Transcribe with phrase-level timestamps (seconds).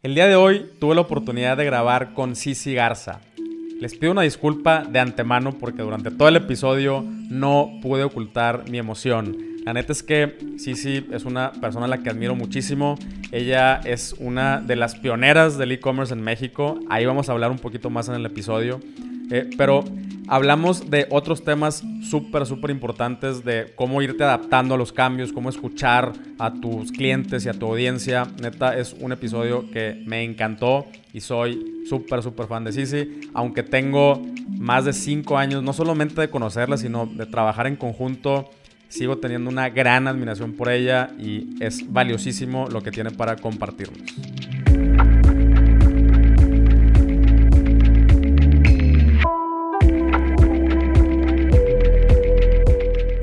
[0.00, 3.20] El día de hoy tuve la oportunidad de grabar con Cici Garza.
[3.80, 8.78] Les pido una disculpa de antemano porque durante todo el episodio no pude ocultar mi
[8.78, 9.36] emoción.
[9.64, 12.96] La neta es que Cici es una persona a la que admiro muchísimo.
[13.32, 16.78] Ella es una de las pioneras del e-commerce en México.
[16.88, 18.78] Ahí vamos a hablar un poquito más en el episodio.
[19.30, 19.84] Eh, pero
[20.26, 25.48] hablamos de otros temas súper, súper importantes de cómo irte adaptando a los cambios, cómo
[25.48, 28.26] escuchar a tus clientes y a tu audiencia.
[28.40, 33.20] Neta, es un episodio que me encantó y soy súper, súper fan de Sisi.
[33.34, 38.50] Aunque tengo más de cinco años, no solamente de conocerla, sino de trabajar en conjunto.
[38.88, 44.67] Sigo teniendo una gran admiración por ella y es valiosísimo lo que tiene para compartirnos.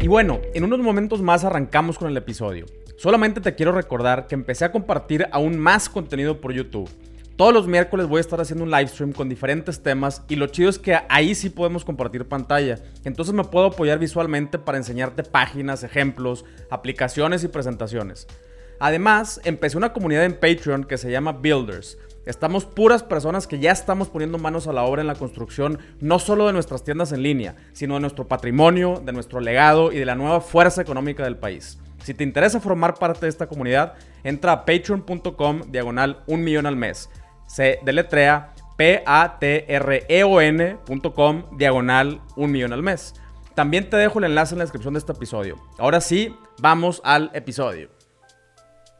[0.05, 2.67] Y bueno, en unos momentos más arrancamos con el episodio.
[2.95, 6.87] Solamente te quiero recordar que empecé a compartir aún más contenido por YouTube.
[7.35, 10.45] Todos los miércoles voy a estar haciendo un live stream con diferentes temas y lo
[10.45, 12.77] chido es que ahí sí podemos compartir pantalla.
[13.03, 18.27] Entonces me puedo apoyar visualmente para enseñarte páginas, ejemplos, aplicaciones y presentaciones.
[18.79, 23.71] Además, empecé una comunidad en Patreon que se llama Builders Estamos puras personas que ya
[23.71, 27.21] estamos poniendo manos a la obra en la construcción, no solo de nuestras tiendas en
[27.21, 31.37] línea, sino de nuestro patrimonio, de nuestro legado y de la nueva fuerza económica del
[31.37, 31.79] país.
[32.03, 36.76] Si te interesa formar parte de esta comunidad, entra a patreon.com diagonal un millón al
[36.76, 37.09] mes.
[37.48, 39.57] Se deletrea p-a-t-r-e-o-n.com
[41.57, 43.13] diagonal un millón al mes.
[43.53, 45.55] También te dejo el enlace en la descripción de este episodio.
[45.77, 47.95] Ahora sí, vamos al episodio.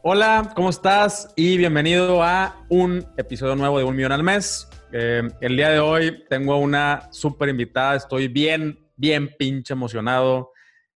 [0.08, 1.34] Hola, ¿cómo estás?
[1.36, 4.70] Y bienvenido a un episodio nuevo de Un Millón al Mes.
[4.92, 10.52] Eh, el día de hoy tengo una súper invitada, estoy bien, bien pinche emocionado.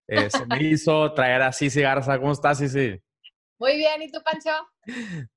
[0.06, 2.20] Eh, se me hizo traer a Cici Garza.
[2.20, 3.02] ¿Cómo estás, Cici?
[3.58, 4.52] Muy bien, ¿y tú, Pancho?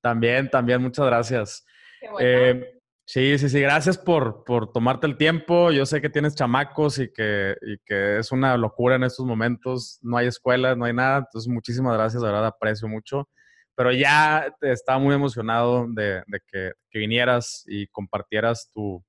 [0.00, 1.66] También, también, muchas gracias.
[2.00, 2.28] Qué bueno.
[2.28, 5.72] Eh, sí, sí, sí, gracias por, por tomarte el tiempo.
[5.72, 9.98] Yo sé que tienes chamacos y que, y que es una locura en estos momentos.
[10.00, 11.18] No hay escuela, no hay nada.
[11.18, 13.28] Entonces, muchísimas gracias, de verdad, aprecio mucho
[13.74, 19.04] pero ya estaba muy emocionado de, que, vinieras y compartieras tu,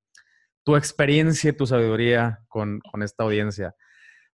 [0.76, 3.76] experiencia y tu sabiduría con, esta audiencia.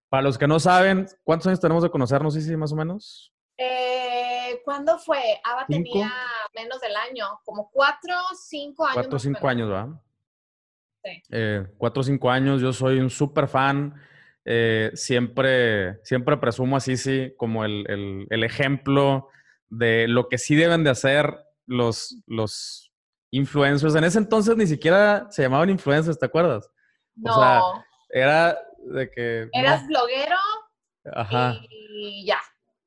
[0.08, 3.32] Para los que no saben, ¿cuántos años tenemos de conocernos, sí, más o menos?
[3.58, 5.20] Eh, ¿Cuándo fue?
[5.44, 6.12] Ava tenía
[6.54, 8.94] menos del año, como cuatro, cinco años.
[8.94, 9.88] Cuatro cinco años, ¿verdad?
[11.04, 11.22] Sí.
[11.30, 13.94] Eh, cuatro o cinco años, yo soy un súper fan.
[14.44, 19.28] Eh, siempre, siempre presumo a Sisi como el, el ejemplo
[19.72, 21.34] de lo que sí deben de hacer
[21.66, 22.92] los, los
[23.30, 23.94] influencers.
[23.94, 26.70] En ese entonces ni siquiera se llamaban influencers, ¿te acuerdas?
[27.16, 27.32] No.
[27.32, 27.60] O sea,
[28.10, 29.48] era de que...
[29.52, 30.36] Eras bloguero
[31.14, 31.58] Ajá.
[31.70, 32.38] y ya.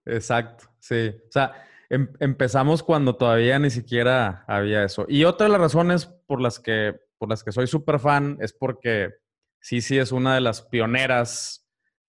[0.06, 1.09] Exacto, sí.
[1.28, 5.07] O sea, em, empezamos cuando todavía ni siquiera había eso.
[5.09, 8.53] Y otra de las razones por las que, por las que soy súper fan es
[8.53, 9.16] porque
[9.59, 11.67] sí, sí es una de las pioneras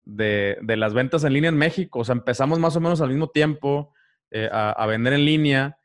[0.03, 1.99] de, de, las ventas en línea en México.
[1.99, 3.93] O sea, empezamos más o menos al mismo tiempo.
[4.33, 5.77] Eh, a, vender en línea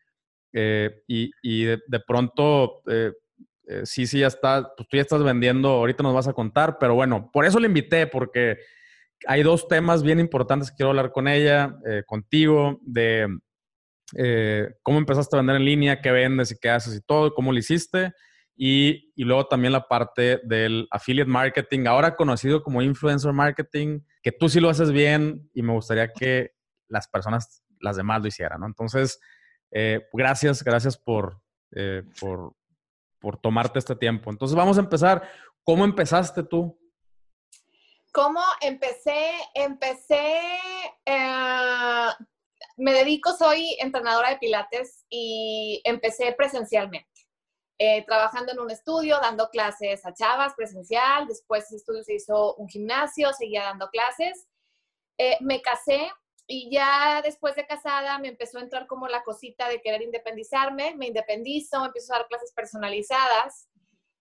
[0.52, 3.12] eh, y, de, pronto, eh,
[3.82, 6.94] sí, sí, ya está, pues tú ya estás vendiendo, ahorita nos vas a contar, pero
[6.94, 8.58] bueno, por eso le invité, porque
[9.26, 11.74] hay dos temas bien importantes que quiero hablar con ella,
[12.06, 13.26] contigo, de
[14.84, 17.58] cómo empezaste a vender en línea, qué vendes y qué haces y todo, cómo lo
[17.58, 18.12] hiciste.
[18.58, 24.32] Y, y, luego también la parte del affiliate marketing, ahora conocido como influencer marketing, que
[24.32, 26.52] tú sí lo haces bien y me gustaría que
[26.88, 28.66] las personas las demás lo hicieran, ¿no?
[28.66, 29.20] Entonces,
[29.70, 30.96] eh, gracias, gracias
[31.72, 32.54] eh, por,
[33.20, 34.30] por, tomarte este tiempo.
[34.30, 35.28] Entonces, vamos a empezar.
[35.64, 36.78] ¿Cómo empezaste tú?
[38.12, 39.32] ¿Cómo empecé?
[39.54, 40.40] Empecé,
[41.04, 42.08] eh,
[42.76, 47.10] me dedico, soy entrenadora de pilates y empecé presencialmente.
[48.06, 52.68] trabajando en un estudio, dando clases a chavas presencial, después ese estudio se hizo un
[52.68, 54.46] gimnasio, seguía dando clases.
[55.40, 56.10] me casé
[56.46, 60.94] y ya después de casada me empezó a entrar como la cosita de querer independizarme,
[60.94, 63.68] me independizo, empiezo a dar clases personalizadas.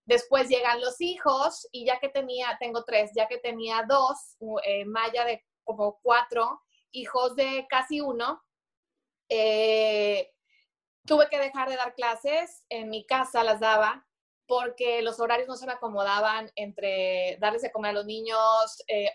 [0.04, 4.84] Después llegan los hijos y ya que tenía, tengo tres, ya que tenía dos, eh,
[4.84, 6.62] Maya de como cuatro,
[6.92, 8.42] hijos de casi uno,
[9.28, 10.32] eh,
[11.04, 14.06] tuve que dejar de dar clases, en mi casa las daba
[14.48, 18.82] porque los horarios no se me acomodaban entre darles de comer a los niños.
[18.86, 19.10] Eh,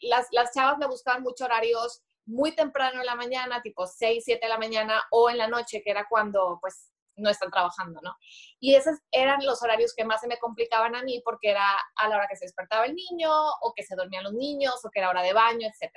[0.00, 4.40] las, las chavas me buscaban mucho horarios muy temprano en la mañana, tipo 6, 7
[4.44, 8.16] de la mañana, o en la noche, que era cuando pues no están trabajando, ¿no?
[8.58, 12.08] Y esos eran los horarios que más se me complicaban a mí porque era a
[12.08, 13.30] la hora que se despertaba el niño
[13.60, 15.92] o que se dormían los niños o que era hora de baño, etc.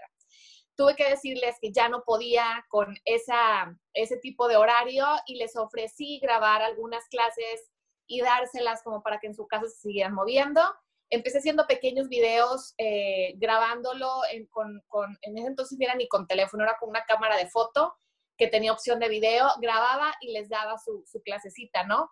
[0.76, 5.56] tuve que decirles que ya no podía con esa, ese tipo de horario y les
[5.56, 7.72] ofrecí grabar algunas clases
[8.06, 10.62] y dárselas como para que en su casa se siguieran moviendo.
[11.10, 16.08] Empecé haciendo pequeños videos, eh, grabándolo en, con, con, en ese entonces no era ni
[16.08, 17.96] con teléfono, era con una cámara de foto
[18.38, 22.12] que tenía opción de video, grababa y les daba su, su clasecita, ¿no?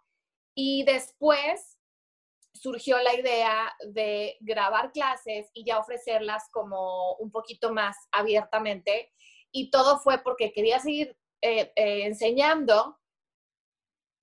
[0.56, 1.78] Y después
[2.56, 9.12] surgió la idea de grabar clases y ya ofrecerlas como un poquito más abiertamente.
[9.52, 12.98] Y todo fue porque quería seguir eh, eh, enseñando,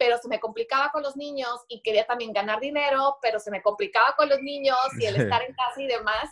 [0.02, 3.62] pero se me complicaba con los niños y quería también ganar dinero, pero se me
[3.62, 6.28] complicaba con los niños y el estar en casa y demás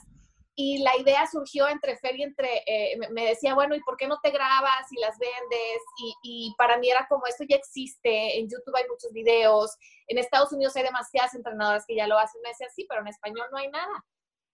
[0.56, 4.08] y la idea surgió entre Fer y entre, eh, me decía, bueno, ¿y por qué
[4.08, 5.78] no te grabas y las vendes?
[6.24, 9.76] Y, para mí era como, esto ya existe, en YouTube hay muchos videos,
[10.08, 13.06] en Estados Unidos hay demasiadas entrenadoras que ya lo hacen, me decía, sí, pero en
[13.06, 14.04] español no hay nada.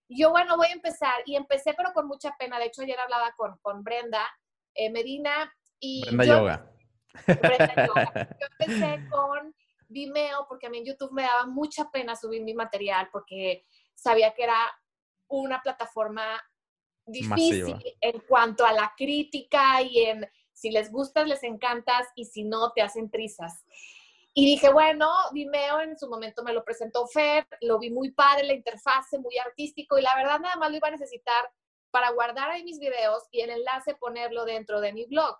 [0.07, 2.99] Y yo, bueno, voy a empezar, y empecé, pero con mucha pena, de hecho ayer
[2.99, 4.23] hablaba con, con Brenda
[4.75, 6.23] eh, Medina, y Brenda.
[6.23, 6.76] Brenda Yoga.
[8.39, 9.55] Yo empecé con
[9.87, 13.63] Vimeo, porque a mí en YouTube me daba mucha pena subir mi material, porque
[13.95, 14.57] sabía que era
[15.27, 16.41] una plataforma
[17.05, 22.43] difícil en cuanto a la crítica y en si les gustas, les encantas y si
[22.43, 23.63] no, te hacen trizas.
[24.33, 28.43] Y dije, bueno, Vimeo en su momento me lo presentó Fer, lo vi muy padre,
[28.43, 31.49] la interfase, muy artístico y la verdad nada más lo iba a necesitar
[31.91, 35.37] para guardar ahí mis videos y el enlace ponerlo dentro de mi blog.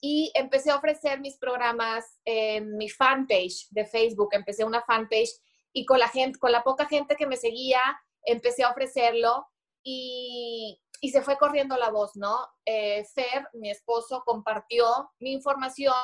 [0.00, 5.30] Y empecé a ofrecer mis programas en mi fanpage de Facebook, empecé una fanpage
[5.72, 7.80] y con la gente, con la poca gente que me seguía,
[8.24, 9.46] empecé a ofrecerlo
[9.82, 10.80] y,
[11.10, 12.36] se fue corriendo la voz, ¿no?
[12.64, 15.94] Eh, Fer, mi esposo, compartió mi información,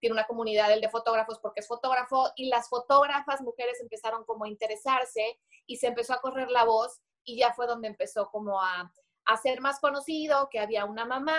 [0.00, 4.48] tiene una comunidad de fotógrafos porque es fotógrafo y las fotógrafas mujeres empezaron como a
[4.48, 8.92] interesarse y se empezó a correr la voz y ya fue donde empezó como a,
[9.26, 11.36] a ser más conocido, que había una mamá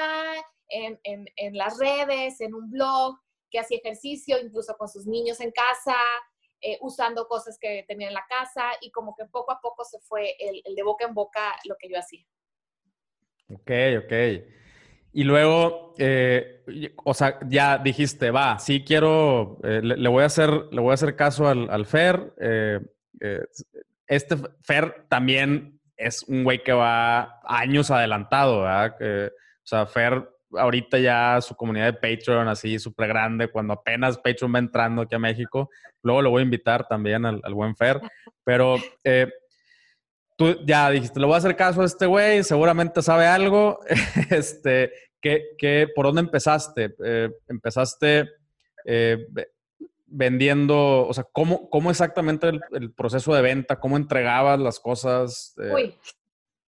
[0.69, 3.19] en, en, las redes, en un blog,
[3.49, 5.95] que hacía ejercicio incluso con sus niños en casa,
[6.59, 9.99] eh, usando cosas que tenía en la casa y como que poco a poco se
[9.99, 12.25] fue el, de boca en boca lo que yo hacía.
[13.49, 13.71] Ok,
[14.05, 14.13] ok.
[15.15, 16.63] Y luego, eh,
[17.03, 20.95] o sea, ya dijiste, va, sí quiero, eh, le, voy a hacer, le voy a
[20.95, 22.33] hacer caso al, al Fer.
[24.07, 28.95] este Fer también es un güey que va años adelantado, ¿verdad?
[28.99, 34.53] o sea, Fer ahorita ya su comunidad de Patreon así súper grande, cuando apenas Patreon
[34.53, 35.69] va entrando aquí a México.
[36.01, 38.01] Luego lo voy a invitar también al, buen Fer.
[38.43, 39.31] Pero eh,
[40.37, 43.79] tú ya dijiste, le voy a hacer caso a este güey, seguramente sabe algo.
[44.29, 44.91] este,
[45.21, 46.95] ¿qué, por dónde empezaste?
[47.03, 48.29] Eh, empezaste
[48.85, 49.27] eh,
[50.15, 53.79] vendiendo, o sea, ¿cómo, cómo exactamente el, proceso de venta?
[53.79, 55.55] ¿Cómo entregabas las cosas?
[55.57, 55.97] Uy,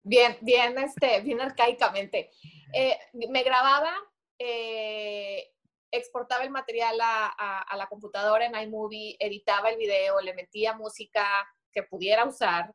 [0.03, 2.31] bien, bien, este, bien arcaicamente.
[2.73, 3.93] Eh, me grababa,
[4.39, 5.53] eh,
[5.91, 11.27] exportaba el material a, la computadora en iMovie, editaba el video, le metía música
[11.73, 12.75] que pudiera usar,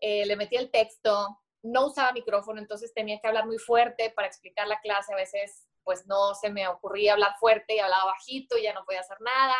[0.00, 4.28] eh, le metía el texto, no usaba micrófono, entonces tenía que hablar muy fuerte para
[4.28, 5.12] explicar la clase.
[5.12, 8.84] A veces, pues no se me ocurría hablar fuerte y hablaba bajito y ya no
[8.86, 9.56] podía hacer nada.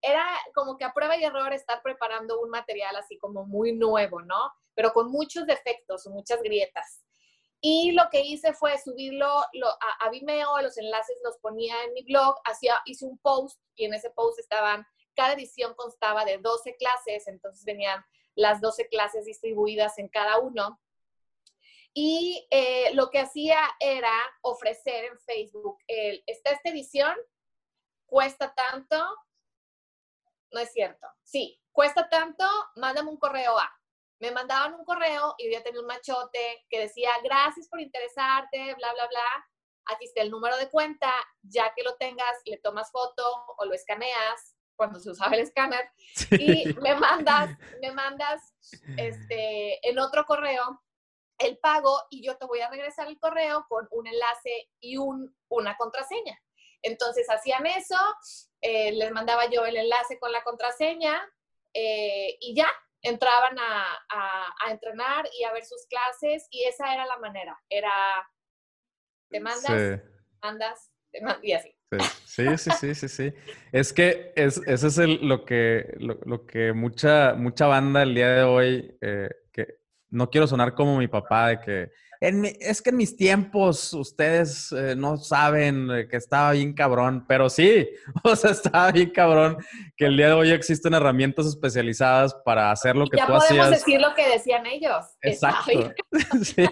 [0.00, 0.24] Era
[0.54, 4.52] como que a prueba y error estar preparando un material así como muy nuevo, ¿no?
[4.74, 7.02] Pero con muchos defectos, muchas grietas.
[7.60, 12.36] Y lo que hice fue subirlo a, Vimeo, los enlaces los ponía en mi blog,
[12.44, 17.26] hacía, hice un post y en ese post estaban, cada edición constaba de 12 clases,
[17.26, 18.04] entonces venían
[18.36, 20.80] las 12 clases distribuidas en cada uno.
[21.92, 24.12] Y eh, lo que hacía era
[24.42, 27.16] ofrecer en Facebook, el, está esta edición,
[28.06, 29.04] cuesta tanto,
[30.52, 32.44] no es cierto, sí, cuesta tanto,
[32.76, 33.78] mándame un correo a
[34.20, 38.74] me mandaban un correo y yo ya tenía un machote que decía, gracias por interesarte,
[38.74, 39.46] bla, bla, bla.
[39.86, 41.12] Aquí está el número de cuenta,
[41.42, 43.22] ya que lo tengas, le tomas foto
[43.56, 45.90] o lo escaneas cuando se usaba el escáner
[46.32, 48.42] y me mandas, me mandas
[48.96, 50.82] este, en otro correo
[51.38, 55.34] el pago y yo te voy a regresar el correo con un enlace y un,
[55.48, 56.36] una contraseña.
[56.82, 57.96] Entonces hacían eso,
[58.60, 61.20] eh, les mandaba yo el enlace con la contraseña
[61.74, 62.68] eh, y ya,
[63.02, 67.92] entraban a, entrenar y a ver sus clases y esa era la manera, era
[69.30, 70.00] te mandas,
[70.42, 71.74] mandas, te mandas y así.
[72.26, 73.34] Sí, sí, sí, sí, sí.
[73.72, 78.28] Es que es, ese es el, lo que, lo, que mucha, mucha banda el día
[78.28, 79.30] de hoy, eh,
[80.10, 84.96] no quiero sonar como mi papá, de que, es que en mis tiempos ustedes eh,
[84.96, 87.88] no saben que estaba bien cabrón, pero sí,
[88.24, 89.58] o sea, estaba bien cabrón
[89.96, 93.50] que el día de hoy existen herramientas especializadas para hacer lo que tú hacías.
[93.50, 95.04] Ya podemos decir lo que decían ellos.
[95.22, 95.92] Exacto.
[96.42, 96.66] sí,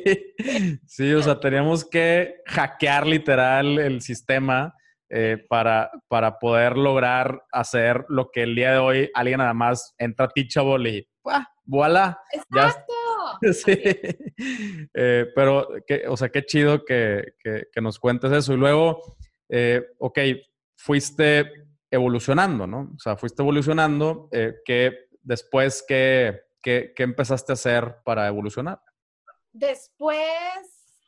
[0.87, 4.75] sí, o sea, teníamos que hackear literal el sistema
[5.09, 9.95] eh, para, para poder lograr hacer lo que el día de hoy alguien nada más
[9.99, 11.45] entra a Teachable y ¡buah!
[11.65, 12.19] ¡Voilà!
[12.33, 12.96] ¡Exacto!
[13.53, 13.73] sí.
[14.95, 15.69] Eh, pero,
[16.09, 17.35] o sea, qué chido que,
[17.81, 18.53] nos cuentes eso.
[18.53, 19.17] Y luego,
[19.49, 20.19] eh, ok,
[20.77, 21.51] fuiste
[21.91, 22.93] evolucionando, ¿no?
[22.95, 24.29] O sea, fuiste evolucionando.
[24.65, 28.81] que después, ¿qué, ¿qué empezaste a hacer para evolucionar?
[29.53, 30.21] Después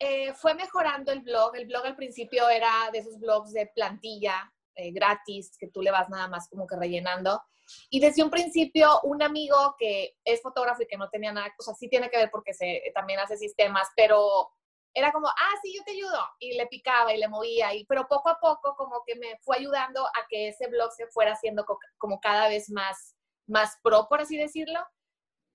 [0.01, 1.57] eh, fue mejorando el blog.
[1.57, 5.91] El blog al principio era de esos blogs de plantilla eh, gratis que tú le
[5.91, 7.43] vas nada más como que rellenando.
[7.91, 11.63] Y desde un principio, un amigo que es fotógrafo y que no tenía nada, o
[11.63, 14.49] sea, sí tiene que ver porque se, también hace sistemas, pero
[14.95, 16.21] era como, ah, sí, yo te ayudo.
[16.39, 19.57] Y le picaba y le movía, y, pero poco a poco como que me fue
[19.57, 21.67] ayudando a que ese blog se fuera haciendo
[21.99, 23.17] como cada vez más,
[23.49, 24.81] más pro, por así decirlo.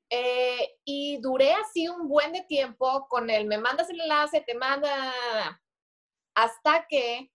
[0.10, 4.54] Eh, y duré así un buen de tiempo con él, me mandas el enlace, te
[4.54, 4.92] manda,
[6.36, 7.32] hasta que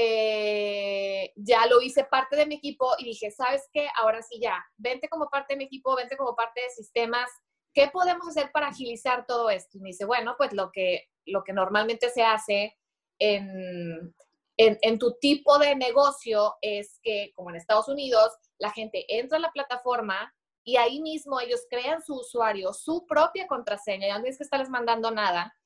[0.00, 3.88] eh, ya lo hice parte de mi equipo y dije, ¿sabes qué?
[3.96, 7.28] Ahora sí ya, vente como parte de mi equipo, vente como parte de sistemas,
[7.74, 9.76] ¿qué podemos hacer para agilizar todo esto?
[9.76, 12.78] Y me dice, bueno, pues lo que, lo que normalmente se hace
[13.18, 14.14] en,
[14.56, 19.40] en, tu tipo de negocio es que, como en Estados Unidos, la gente entra a
[19.40, 24.38] la plataforma, y ahí mismo ellos crean su usuario, su propia contraseña, ya no tienes
[24.38, 25.57] que estarles mandando nada.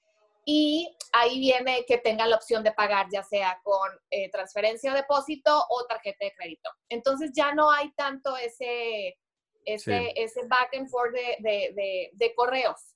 [0.44, 4.96] Y ahí viene que tengan la opción de pagar, ya sea con eh, transferencia o
[4.96, 6.70] depósito o tarjeta de crédito.
[6.88, 9.18] Entonces ya no hay tanto ese,
[9.64, 12.94] ese, ese back and forth de, de, de, correos.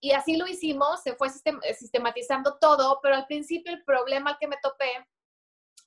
[0.00, 4.48] Y así lo hicimos, se fue sistematizando todo, pero al principio el problema al que
[4.48, 5.06] me topé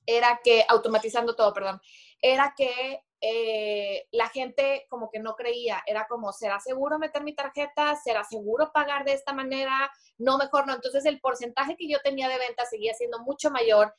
[0.06, 1.80] era que, automatizando todo, perdón,
[2.20, 7.34] era que eh, la gente como que no creía, era como, ¿será seguro meter mi
[7.34, 7.96] tarjeta?
[7.96, 9.90] ¿Será seguro pagar de esta manera?
[10.18, 10.74] No, mejor no.
[10.74, 13.94] Entonces el porcentaje que yo tenía de venta seguía siendo mucho mayor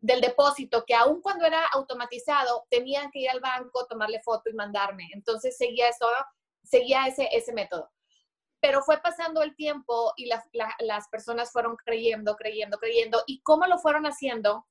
[0.00, 4.54] del depósito, que aún cuando era automatizado, tenían que ir al banco, tomarle foto y
[4.54, 5.08] mandarme.
[5.14, 6.08] Entonces seguía eso,
[6.64, 7.92] seguía ese, ese método.
[8.58, 13.22] Pero fue pasando el tiempo y las personas fueron creyendo, creyendo, creyendo.
[13.28, 14.66] ¿Y cómo lo fueron haciendo?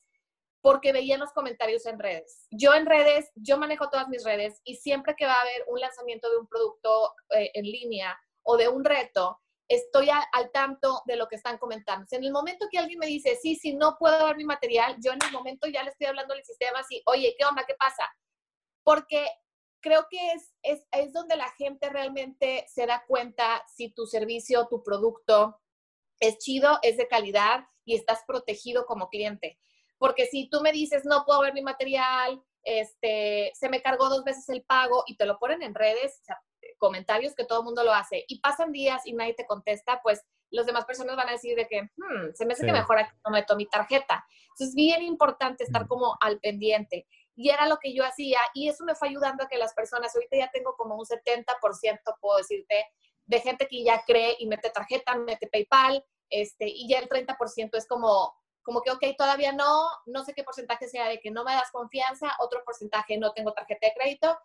[0.64, 2.48] Porque veían los comentarios en redes.
[2.50, 5.78] Yo en redes, yo manejo todas mis redes y siempre que va a haber un
[5.78, 11.18] lanzamiento de un producto eh, en línea o de un reto, estoy al tanto de
[11.18, 12.08] lo que están comentando.
[12.12, 15.12] en el momento que alguien me dice, sí, sí, no puedo ver mi material, yo
[15.12, 17.66] en el momento ya le estoy hablando al sistema así, oye, ¿qué onda?
[17.68, 18.10] ¿Qué pasa?
[18.84, 19.28] Porque
[19.82, 24.68] creo que es, es, es donde la gente realmente se da cuenta si tu servicio,
[24.70, 25.60] tu producto
[26.22, 29.60] es chido, es de calidad y estás protegido como cliente.
[30.04, 34.26] Porque si tú me dices, no puedo ver mi material, este, se me cargó dos
[34.26, 36.22] veces el pago y te lo ponen en redes,
[36.78, 40.22] comentarios que todo el mundo lo hace, y pasan días y nadie te contesta, pues
[40.50, 43.16] las demás personas van a decir de que, hmm, se me hace que mejor aquí
[43.26, 44.26] no meto mi tarjeta.
[44.42, 47.08] Entonces es bien importante estar como al pendiente.
[47.38, 50.14] Y era lo que yo hacía, y eso me fue ayudando a que las personas,
[50.14, 52.88] ahorita ya tengo como un 70%, puedo decirte,
[53.26, 57.78] de gente que ya cree y mete tarjeta, mete PayPal, este, y ya el 30%
[57.78, 61.44] es como, como que, ok, todavía no, no sé qué porcentaje sea de que no
[61.44, 64.38] me das confianza, otro porcentaje no tengo tarjeta de crédito.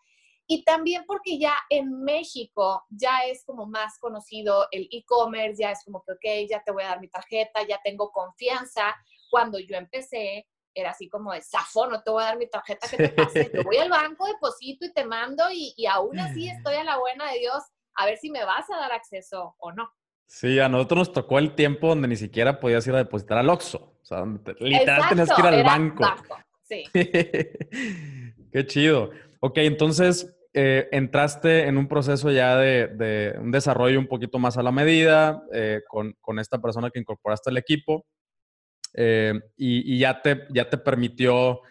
[0.46, 5.84] Y también porque ya en México ya es como más conocido el e-commerce, ya es
[5.84, 8.96] como que, ok, ya te voy a dar mi tarjeta, ya tengo confianza.
[9.30, 12.88] Cuando yo empecé, era así como de zafo, no te voy a dar mi tarjeta,
[12.88, 13.50] que te pase?
[13.52, 16.98] Yo voy al banco, deposito y te mando y, y aún así estoy a la
[16.98, 17.62] buena de Dios
[17.98, 19.92] a ver si me vas a dar acceso o no.
[20.28, 23.48] Sí, a nosotros nos tocó el tiempo donde ni siquiera podías ir a depositar al
[23.48, 23.96] Oxxo.
[24.02, 24.24] O sea,
[24.60, 26.04] literal tenías que ir al banco.
[26.62, 26.84] Sí.
[28.52, 29.10] Qué chido.
[29.40, 34.62] Ok, entonces eh, entraste en un proceso ya de, un desarrollo un poquito más a
[34.62, 38.04] la medida eh, con, esta persona que incorporaste al equipo
[38.94, 41.62] eh, y, ya, te, ya te permitió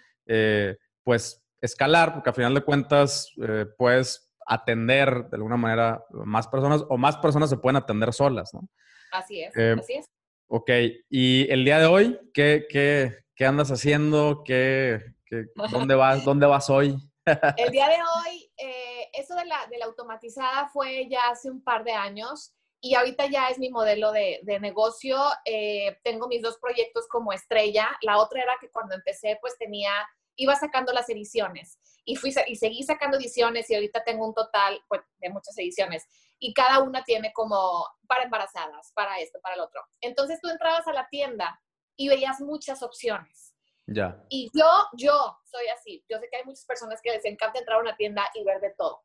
[1.03, 3.33] pues escalar, porque al final de cuentas
[3.77, 8.67] puedes atender de alguna manera más personas o más personas se pueden atender solas, ¿no?
[9.11, 10.05] Así es, eh, así es.
[10.47, 10.69] Ok,
[11.09, 14.43] y el día de hoy, ¿qué, qué, qué andas haciendo?
[14.45, 15.01] ¿Qué,
[15.71, 16.95] dónde, vas, ¿Dónde vas hoy?
[17.25, 17.95] el día de
[18.27, 22.53] hoy, eh, eso de la, de la automatizada fue ya hace un par de años
[22.79, 25.17] y ahorita ya es mi modelo de, de negocio.
[25.43, 27.89] Eh, tengo mis dos proyectos como estrella.
[28.01, 29.91] La otra era que cuando empecé, pues tenía
[30.37, 34.81] iba sacando las ediciones y, fui, y seguí sacando ediciones y ahorita tengo un total
[34.87, 36.05] pues, de muchas ediciones
[36.39, 39.81] y cada una tiene como para embarazadas, para esto, para el otro.
[39.99, 41.61] Entonces tú entrabas a la tienda
[41.97, 43.53] y veías muchas opciones.
[43.87, 44.23] Ya.
[44.29, 46.05] Y yo, yo soy así.
[46.09, 48.61] Yo sé que hay muchas personas que les encanta entrar a una tienda y ver
[48.61, 49.03] de todo.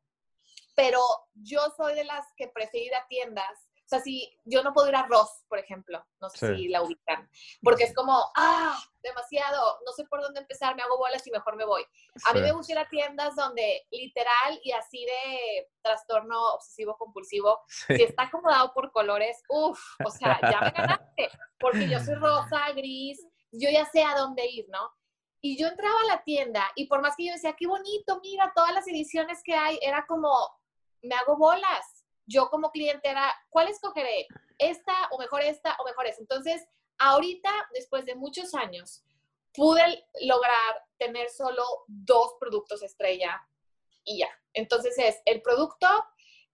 [0.73, 1.01] Pero
[1.33, 4.87] yo soy de las que prefiero ir a tiendas o sea, si yo no puedo
[4.87, 7.29] ir a Ross, por ejemplo, no sé si la ubican,
[7.61, 11.57] porque es como, ah, demasiado, no sé por dónde empezar, me hago bolas y mejor
[11.57, 11.83] me voy.
[12.25, 17.61] A mí me gusta ir a tiendas donde literal y así de trastorno obsesivo compulsivo,
[17.67, 22.71] si está acomodado por colores, uff, o sea, ya me ganaste, porque yo soy rosa,
[22.71, 23.21] gris,
[23.51, 24.91] yo ya sé a dónde ir, ¿no?
[25.41, 28.53] Y yo entraba a la tienda y por más que yo decía, qué bonito, mira,
[28.55, 30.31] todas las ediciones que hay, era como,
[31.01, 31.92] me hago bolas
[32.25, 34.27] yo como cliente era, ¿cuál escogeré?
[34.57, 36.21] ¿Esta o mejor esta o mejor esta?
[36.21, 36.65] Entonces,
[36.97, 39.03] ahorita, después de muchos años,
[39.53, 43.41] pude lograr tener solo dos productos estrella
[44.03, 44.29] y ya.
[44.53, 45.87] Entonces es el producto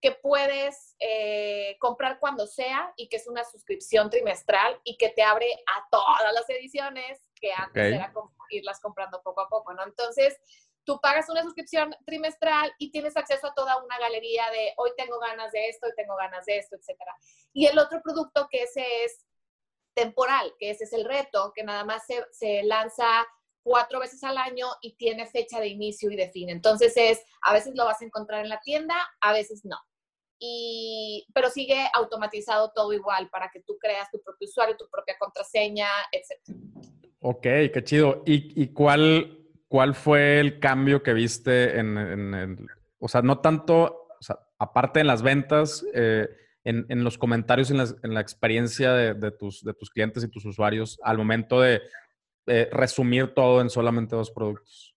[0.02, 5.22] que puedes eh, comprar cuando sea y que es una suscripción trimestral y que te
[5.22, 9.84] abre a todas las ediciones que antes era como irlas comprando poco a poco, ¿no?
[9.84, 10.40] Entonces,
[10.84, 15.20] tú pagas una suscripción trimestral y tienes acceso a toda una galería de hoy tengo
[15.20, 17.00] ganas de esto, hoy tengo ganas de esto, etc.
[17.54, 19.26] Y el otro producto que ese es
[19.94, 23.06] temporal, que ese es el reto, que nada más se, se lanza
[23.64, 26.50] cuatro veces al año y tiene fecha de inicio y de fin.
[26.50, 29.78] Entonces es, a veces lo vas a encontrar en la tienda, a veces no.
[30.40, 35.18] Y, pero sigue automatizado todo igual para que tú creas tu propio usuario, tu propia
[35.20, 36.58] contraseña, etc.
[37.20, 38.24] Ok, qué chido.
[38.26, 39.38] ¿Y, y cuál,
[39.70, 42.68] ¿cuál fue el cambio que viste en, en,
[43.00, 46.28] o sea, no tanto, o sea, aparte en las ventas, eh,
[46.66, 50.24] en, en, los comentarios, en la, en la experiencia de, de, tus, de tus clientes
[50.24, 51.82] y tus usuarios al momento de
[52.48, 54.96] eh, resumir todo en solamente dos productos?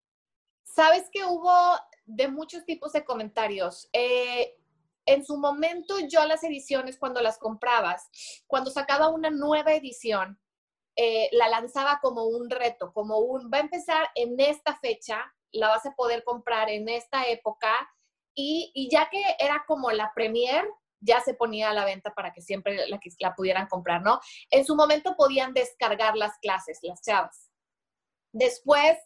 [0.65, 1.55] Sabes que hubo
[2.07, 3.89] de muchos tipos de comentarios.
[3.93, 4.57] Eh,
[5.05, 8.09] en su momento yo las ediciones cuando las comprabas,
[8.47, 10.39] cuando sacaba una nueva edición,
[10.97, 15.69] eh, la lanzaba como un reto, como un, va a empezar en esta fecha, la
[15.69, 17.71] vas a poder comprar en esta época
[18.35, 20.67] y, ya que era como la premier,
[21.01, 24.21] ya se ponía a la venta para que siempre la, la pudieran comprar, ¿no?
[24.51, 27.51] En su momento podían descargar las clases, las chavas.
[28.33, 28.97] Después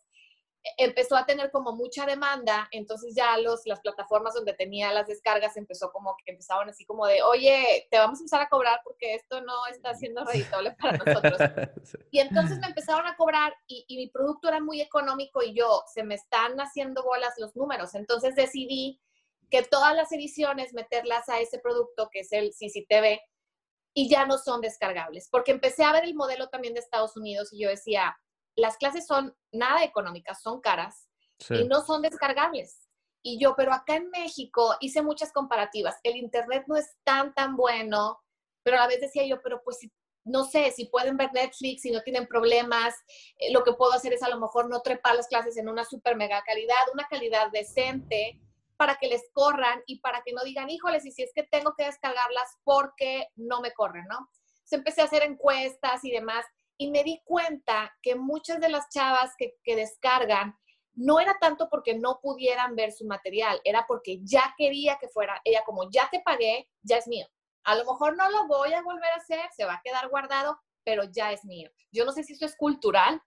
[0.76, 5.56] empezó a tener como mucha demanda, entonces ya los, las plataformas donde tenía las descargas
[5.56, 9.14] empezó como que empezaban así como de, oye, te vamos a empezar a cobrar porque
[9.14, 11.38] esto no está siendo reditable para nosotros.
[12.10, 15.82] Y entonces me empezaron a cobrar y, y, mi producto era muy económico y yo,
[15.93, 19.00] se me están haciendo bolas los números, entonces decidí
[19.50, 23.21] que todas las ediciones meterlas a ese producto que es el CCTV
[23.95, 27.52] y ya no son descargables, porque empecé a ver el modelo también de Estados Unidos
[27.52, 28.17] y yo decía,
[28.56, 31.08] las clases son nada económicas, son caras
[31.50, 32.88] y no son descargables.
[33.23, 35.97] Y yo, pero acá en México hice muchas comparativas.
[36.02, 38.21] El Internet no es tan, tan bueno,
[38.62, 39.78] pero a la vez decía yo, pero pues
[40.25, 42.95] no sé, si pueden ver Netflix, si no tienen problemas,
[43.38, 45.84] eh, lo que puedo hacer es a lo mejor no trepar las clases en una
[45.84, 48.40] super mega calidad, una calidad decente
[48.76, 51.75] para que les corran y para que no digan, híjoles, y si es que tengo
[51.76, 54.28] que descargarlas porque no me corren, ¿no?
[54.64, 56.45] Se empecé a hacer encuestas y demás
[56.78, 60.56] y me di cuenta que muchas de las chavas que, descargan
[60.95, 65.41] no era tanto porque no pudieran ver su material, era porque ya quería que fuera,
[65.45, 67.26] ella como ya te pagué, ya es mío.
[67.65, 70.58] A lo mejor no lo voy a volver a hacer, se va a quedar guardado,
[70.84, 71.71] pero ya es mío.
[71.93, 73.21] Yo no sé si esto es cultural.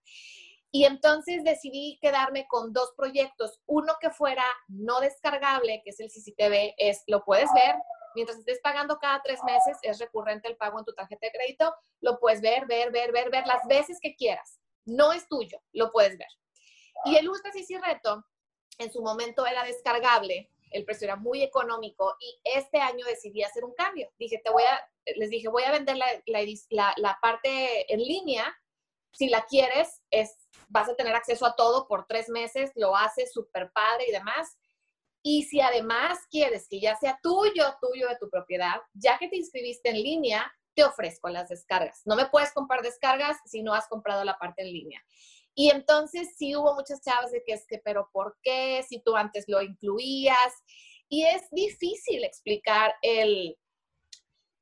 [0.71, 3.59] Y entonces decidí quedarme con dos proyectos.
[3.65, 7.75] Uno que fuera no descargable, que es el CCTV, es lo puedes ver,
[8.15, 11.73] Mientras estés pagando cada tres meses, es recurrente el pago en tu tarjeta de crédito,
[12.01, 14.59] lo puedes ver, ver, ver, ver, ver las veces que quieras.
[14.85, 16.27] No es tuyo, lo puedes ver.
[17.05, 18.25] Y el Ultra CC Reto,
[18.77, 23.63] en su momento era descargable, el precio era muy económico y este año decidí hacer
[23.63, 24.11] un cambio.
[24.17, 24.79] Dije, te voy a,
[25.15, 26.05] les dije, voy a vender la,
[26.69, 28.55] la, la parte en línea.
[29.11, 33.31] Si la quieres, es, vas a tener acceso a todo por tres meses, lo haces
[33.33, 34.57] súper padre y demás.
[35.21, 39.35] Y si además quieres que ya sea tuyo, tuyo de tu propiedad, ya que te
[39.35, 42.01] inscribiste en línea, te ofrezco las descargas.
[42.05, 45.03] No me puedes comprar descargas si no has comprado la parte en línea.
[45.55, 48.81] Y entonces sí hubo muchas chavas de que es que, pero ¿por qué?
[48.87, 50.53] Si tú antes lo incluías.
[51.09, 53.57] Y es difícil explicar el,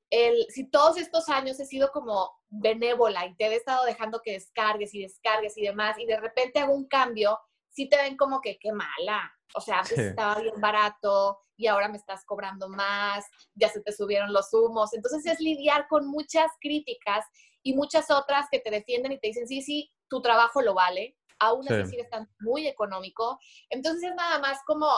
[0.09, 4.31] el, si todos estos años he sido como benévola y te he estado dejando que
[4.31, 7.37] descargues y descargues y demás, y de repente hago un cambio,
[7.77, 11.87] sí te ven como que qué mala, o sea, antes estaba bien barato y ahora
[11.89, 14.95] me estás cobrando más, ya se te subieron los humos.
[14.95, 17.23] Entonces es lidiar con muchas críticas
[17.61, 21.15] y muchas otras que te defienden y te dicen, sí, sí, tu trabajo lo vale,
[21.37, 23.37] aún así sigue estando muy económico.
[23.69, 24.89] Entonces es nada más como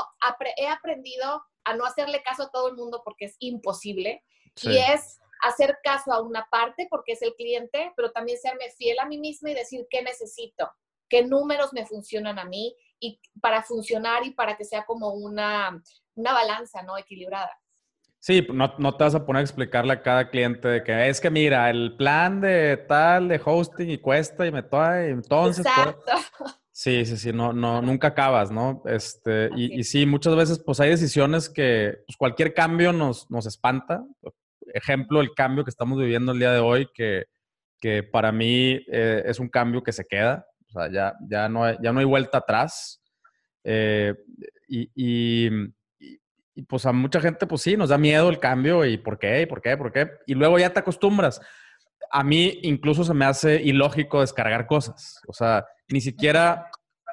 [0.55, 4.23] he aprendido a no hacerle caso a todo el mundo porque es imposible.
[4.61, 8.99] Y es hacer caso a una parte porque es el cliente, pero también serme fiel
[8.99, 10.69] a mí misma y decir qué necesito,
[11.09, 15.81] qué números me funcionan a mí y para funcionar y para que sea como una,
[16.15, 16.97] una balanza, ¿no?
[16.97, 17.51] Equilibrada.
[18.21, 21.21] Sí, no, no, te vas a poner a explicarle a cada cliente de que es
[21.21, 25.65] que mira, el plan de tal de hosting y cuesta y me trae, entonces.
[25.65, 26.45] Pues Exacto.
[26.69, 28.83] sí, sí, sí, no, no, nunca acabas, ¿no?
[28.85, 33.45] Este, y, y, sí, muchas veces pues hay decisiones que pues, cualquier cambio nos, nos
[33.45, 34.03] espanta.
[34.73, 37.23] Ejemplo, el cambio que estamos viviendo el día de hoy, que,
[37.79, 40.45] que para mí eh, es un cambio que se queda.
[40.69, 43.01] O sea, ya, ya, no, hay, ya no hay vuelta atrás.
[43.63, 44.13] Eh,
[44.67, 45.49] y, y
[46.59, 49.43] y pues a mucha gente, pues sí, nos da miedo el cambio y por qué,
[49.43, 50.11] y por qué, por qué.
[50.27, 51.39] Y luego ya te acostumbras.
[52.11, 55.21] A mí incluso se me hace ilógico descargar cosas.
[55.27, 56.69] O sea, ni siquiera,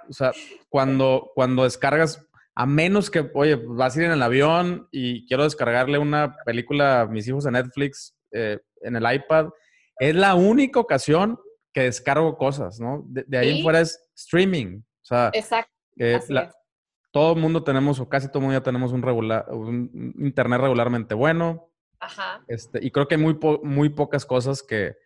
[0.09, 0.33] o sea,
[0.69, 5.45] cuando, cuando descargas, a menos que, oye, vas a ir en el avión y quiero
[5.45, 9.51] descargarle una película a mis hijos en Netflix eh, en el iPad,
[10.01, 11.38] es la única ocasión
[11.77, 13.05] que descargo cosas, ¿no?
[13.07, 14.79] De, ahí en fuera es streaming.
[14.79, 15.71] O sea, Exacto.
[15.99, 16.19] Eh,
[17.11, 20.59] todo el mundo tenemos, o casi todo el mundo ya tenemos un, regular, un internet
[20.59, 21.69] regularmente bueno.
[22.01, 22.43] Ajá.
[22.49, 24.97] Este, y creo que hay muy, muy pocas cosas que,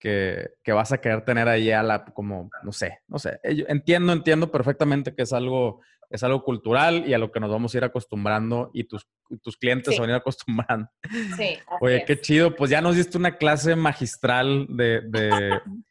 [0.00, 3.38] que, que, vas a querer tener ahí a la, como, no sé, no sé.
[3.44, 7.72] Entiendo, entiendo perfectamente que es algo, es algo cultural y a lo que nos vamos
[7.72, 9.06] a ir acostumbrando y tus,
[9.44, 10.90] tus clientes se van a ir acostumbrando.
[11.36, 11.56] Sí.
[11.80, 12.56] Oye, qué chido.
[12.56, 15.60] Pues ya nos diste una clase magistral de, de,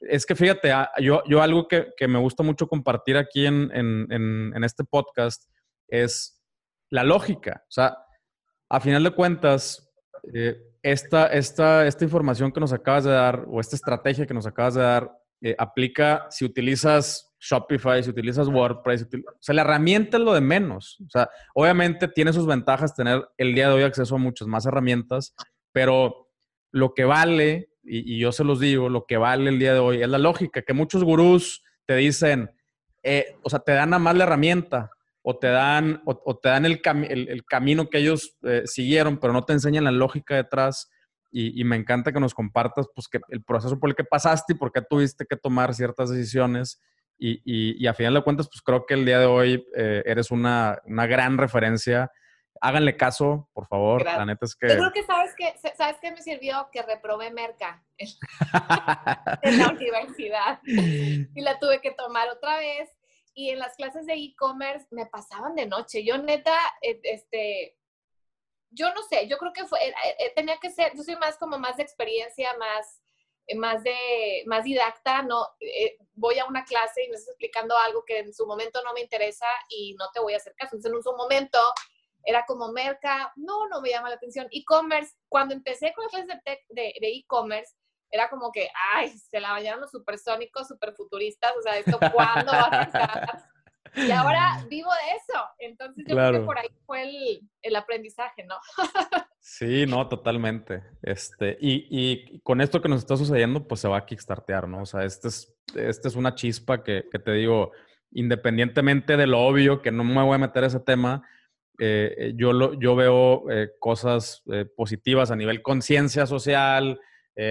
[0.00, 4.84] es que fíjate, ah, yo, yo algo que, me gusta mucho compartir aquí en, este
[4.84, 5.44] podcast
[5.88, 6.42] es
[6.90, 7.62] la lógica.
[7.64, 7.96] O sea,
[8.70, 9.90] a final de cuentas,
[10.34, 14.46] eh, esta, esta, esta, información que nos acabas de dar o esta estrategia que nos
[14.46, 20.16] acabas de dar eh, aplica si utilizas Shopify, si utilizas WordPress, o sea, la herramienta
[20.16, 20.98] es lo de menos.
[21.06, 24.66] O sea, obviamente tiene sus ventajas tener el día de hoy acceso a muchas más
[24.66, 25.34] herramientas,
[25.72, 26.28] pero
[26.72, 30.02] lo que vale y, yo se los digo, lo que vale el día de hoy
[30.02, 32.50] es la lógica, que muchos gurús te dicen,
[33.02, 34.90] eh, o sea, te dan nada más la herramienta
[35.22, 39.44] o te dan, o, te dan el, el, camino que ellos eh, siguieron, pero no
[39.44, 40.90] te enseñan la lógica detrás.
[41.30, 44.56] Y, me encanta que nos compartas pues, que el proceso por el que pasaste y
[44.56, 46.80] por qué tuviste que tomar ciertas decisiones.
[47.18, 50.30] Y, y, a final de cuentas, pues creo que el día de hoy eh, eres
[50.30, 52.10] una, una gran referencia
[52.60, 54.04] háganle caso, por favor.
[54.04, 54.68] La neta es que.
[54.68, 56.68] Yo creo que sabes que, ¿sabes qué me sirvió?
[56.72, 57.84] Que reprobé Merca
[59.42, 60.60] en la universidad.
[60.64, 62.90] Y la tuve que tomar otra vez.
[63.34, 66.04] Y en las clases de e-commerce me pasaban de noche.
[66.04, 67.78] Yo neta, e, este,
[68.70, 71.36] yo no sé, yo creo que fue, eh, eh, tenía que ser, yo soy más
[71.36, 73.00] como más de experiencia, más,
[73.56, 78.04] más de, más didacta, no, eh, voy a una clase y me estás explicando algo
[78.04, 80.76] que en su momento no me interesa y no te voy a hacer caso.
[80.76, 81.58] Entonces, en su momento
[82.28, 84.46] era como merca, no, no me llama la atención.
[84.50, 87.74] E-commerce, cuando empecé con las clases de e-commerce,
[88.10, 92.66] era como que, ay, se la bañaron los supersónicos, superfuturistas, o sea, ¿esto cuándo va
[92.66, 93.44] a pasar?
[93.94, 95.44] Y ahora vivo de eso.
[95.58, 98.56] Entonces yo creo que por ahí fue el, el aprendizaje, ¿no?
[99.40, 100.82] sí, no, totalmente.
[101.02, 104.82] Este, y, y, con esto que nos está sucediendo, pues se va a kickstartear, ¿no?
[104.82, 107.72] O sea, este es, este es una chispa que, que te digo,
[108.12, 111.26] independientemente de lo obvio, que no me voy a meter a ese tema,
[111.78, 114.42] eh, eh, yo, lo, yo veo eh, cosas
[114.76, 117.00] positivas a nivel conciencia social,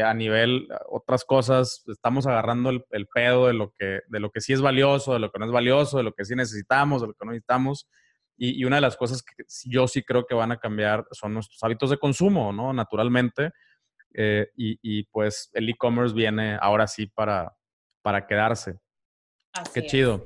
[0.04, 1.86] a nivel otras cosas.
[1.88, 5.32] Estamos agarrando el, pedo de lo, que, de lo que sí es valioso, de lo
[5.32, 7.88] que no es valioso, de lo que sí necesitamos, de lo que no necesitamos.
[8.36, 11.64] Y, una de las cosas que yo sí creo que van a cambiar son nuestros
[11.64, 12.74] hábitos de consumo, ¿no?
[12.74, 13.52] Naturalmente.
[14.14, 17.56] y, y, pues el e-commerce viene ahora sí para,
[18.02, 18.78] para quedarse.
[19.74, 20.26] Qué chido.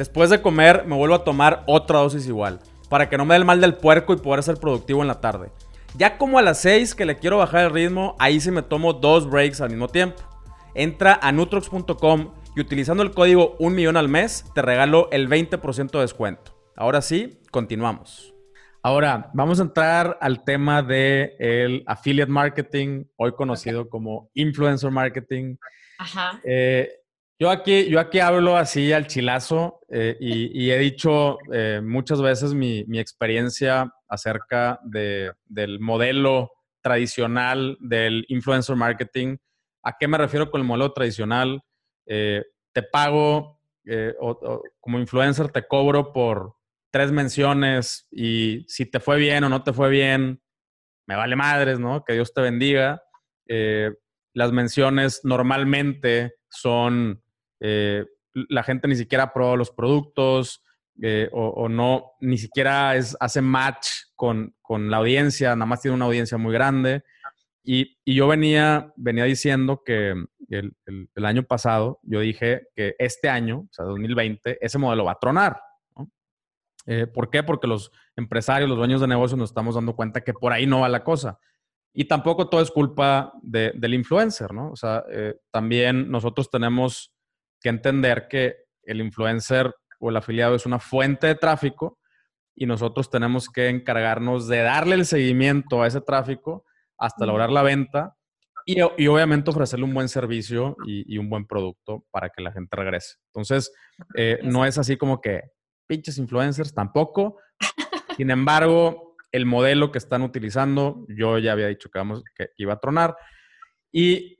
[0.00, 2.58] Después de comer me vuelvo a tomar otra dosis igual,
[2.88, 5.20] para que no me dé el mal del puerco y poder ser productivo en la
[5.20, 5.52] tarde.
[5.94, 8.94] Ya como a las 6 que le quiero bajar el ritmo, ahí sí me tomo
[8.94, 10.22] dos breaks al mismo tiempo.
[10.74, 15.90] Entra a nutrox.com y utilizando el código 1 millón al mes te regalo el 20%
[15.90, 16.56] de descuento.
[16.76, 18.32] Ahora sí, continuamos.
[18.82, 25.56] Ahora, vamos a entrar al tema del el affiliate marketing, hoy conocido como influencer marketing.
[25.98, 26.40] Ajá.
[26.42, 26.88] Eh,
[27.40, 32.52] Yo aquí, yo aquí hablo así al chilazo eh, y, he dicho eh, muchas veces
[32.52, 36.50] mi, experiencia acerca del modelo
[36.82, 39.38] tradicional del influencer marketing.
[39.82, 41.62] ¿A qué me refiero con el modelo tradicional?
[42.04, 43.58] Eh, te pago
[44.78, 46.56] como influencer, te cobro por
[46.92, 50.42] tres menciones y si te fue bien o no te fue bien,
[51.08, 52.04] me vale madres, ¿no?
[52.04, 53.02] Que Dios te bendiga.
[54.34, 57.22] las menciones normalmente son
[57.60, 60.62] eh, la gente ni siquiera prueba los productos
[61.02, 66.04] eh, o, no, ni siquiera es, hace match con, la audiencia, nada más tiene una
[66.04, 67.02] audiencia muy grande.
[67.64, 70.14] Y, yo venía, venía diciendo que
[70.48, 75.18] el, año pasado, yo dije que este año, o sea, 2020, ese modelo va a
[75.18, 75.60] tronar.
[76.86, 77.42] Eh, ¿Por qué?
[77.42, 80.80] Porque los empresarios, los dueños de negocios nos estamos dando cuenta que por ahí no
[80.80, 81.38] va la cosa.
[81.92, 84.70] Y tampoco todo es culpa del influencer, ¿no?
[84.70, 85.04] O sea,
[85.50, 87.12] también nosotros tenemos
[87.60, 91.98] que entender que el influencer o el afiliado es una fuente de tráfico
[92.54, 96.64] y nosotros tenemos que encargarnos de darle el seguimiento a ese tráfico
[96.98, 98.16] hasta lograr la venta
[98.66, 103.16] y, obviamente ofrecerle un buen servicio y, un buen producto para que la gente regrese.
[103.26, 103.72] Entonces,
[104.14, 105.42] eh, no es así como que
[105.86, 107.38] pinches influencers tampoco.
[108.16, 112.74] Sin embargo, el modelo que están utilizando, yo ya había dicho que, vamos, que iba
[112.74, 113.16] a tronar.
[113.90, 114.39] Y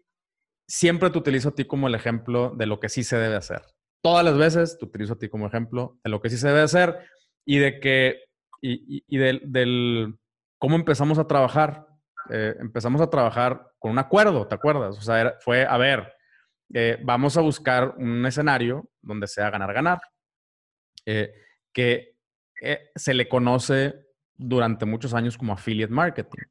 [0.71, 3.63] siempre te utilizo a ti como el ejemplo de lo que sí se debe hacer.
[4.03, 6.61] Todas las veces te utilizo a ti como ejemplo de lo que sí se debe
[6.61, 6.97] hacer
[7.45, 8.21] y de que,
[8.63, 10.17] y, del,
[10.59, 11.89] cómo empezamos a trabajar.
[12.31, 14.97] Eh, empezamos a trabajar con un acuerdo, ¿te acuerdas?
[14.97, 16.13] O sea, fue, a ver,
[16.73, 20.01] eh, vamos a buscar un escenario donde sea ganar-ganar,
[21.05, 21.33] eh,
[21.73, 22.15] que
[22.95, 23.95] se le conoce
[24.37, 26.45] durante muchos años como affiliate marketing.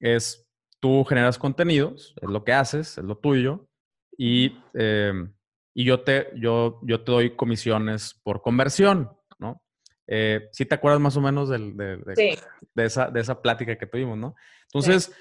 [0.00, 0.45] es
[0.80, 3.68] tú generas contenidos, es lo que haces, es lo tuyo,
[4.16, 5.32] y, em,
[5.74, 9.62] y yo, te, yo, yo te doy comisiones por conversión, ¿no?
[10.06, 14.16] Eh, ¿Sí te acuerdas más o menos de, de, esa, de esa plática que tuvimos,
[14.16, 14.34] no?
[14.64, 15.12] Entonces,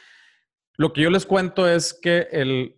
[0.77, 2.77] lo que yo les cuento es que el,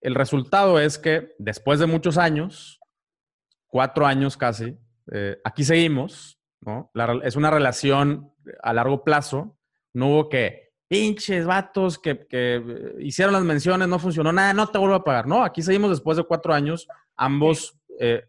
[0.00, 2.80] el, resultado es que después de muchos años,
[3.66, 4.76] cuatro años casi,
[5.12, 6.90] eh, aquí seguimos, ¿no?
[7.22, 8.32] es una relación
[8.62, 9.58] a largo plazo,
[9.92, 10.63] no hubo que
[10.94, 15.26] pinches vatos que, que, hicieron las menciones, no funcionó nada, no te vuelvo a pagar.
[15.26, 18.24] No, aquí seguimos después de cuatro años, ambos, eh,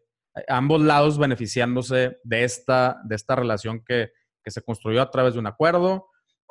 [0.47, 5.39] ambos lados beneficiándose de esta, de esta relación que, que se construyó a través de
[5.39, 6.07] un acuerdo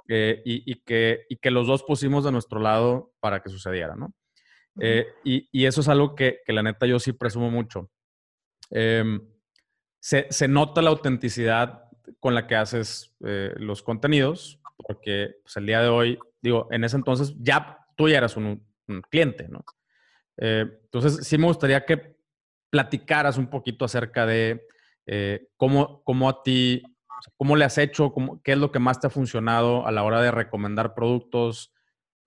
[0.06, 3.96] eh, y, y, que, y que los dos pusimos de nuestro lado para que sucediera,
[3.96, 4.14] ¿no?
[4.80, 7.90] Eh, y, y, eso es algo que, que, la neta yo sí presumo mucho.
[8.70, 9.20] Em,
[10.00, 11.84] se, se, nota la autenticidad
[12.20, 16.96] con la que haces los contenidos, porque pues, el día de hoy, digo, en ese
[16.96, 18.64] entonces ya tú ya eras un,
[19.10, 19.64] cliente, ¿no?
[20.36, 22.16] Eh, entonces, sí me gustaría que
[22.68, 24.66] platicaras un poquito acerca de
[25.06, 26.82] eh, cómo, cómo a ti,
[27.36, 30.02] cómo le has hecho, cómo, qué es lo que más te ha funcionado a la
[30.02, 31.72] hora de recomendar productos.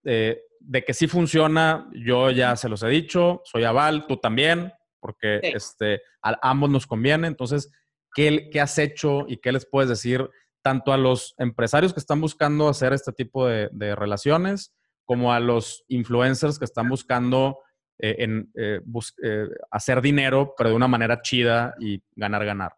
[0.03, 4.73] Eh, de que sí funciona, yo ya se los he dicho, soy aval, tú también,
[4.99, 7.27] porque este, a ambos nos conviene.
[7.27, 7.71] Entonces,
[8.13, 10.29] ¿qué, ¿qué has hecho y qué les puedes decir
[10.61, 14.73] tanto a los empresarios que están buscando hacer este tipo de, relaciones,
[15.05, 17.59] como a los influencers que están buscando
[17.99, 18.81] eh, en, eh,
[19.23, 22.73] eh, hacer dinero, pero de una manera chida y ganar, ganar.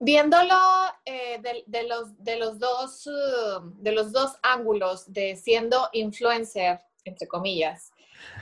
[0.00, 0.56] Viéndolo
[1.04, 7.90] de, los, de, los dos, uh, de los dos ángulos de siendo influencer, entre comillas,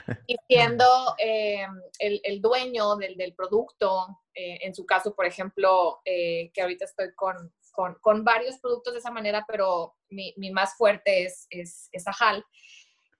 [0.27, 0.85] y siendo
[1.19, 7.53] el, el, dueño del, del producto, en su caso, por ejemplo, que ahorita estoy con,
[7.71, 12.45] con, varios productos de esa manera, pero mi, más fuerte es, es, es Ajal,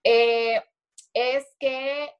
[0.04, 0.62] eh,
[1.12, 2.10] es que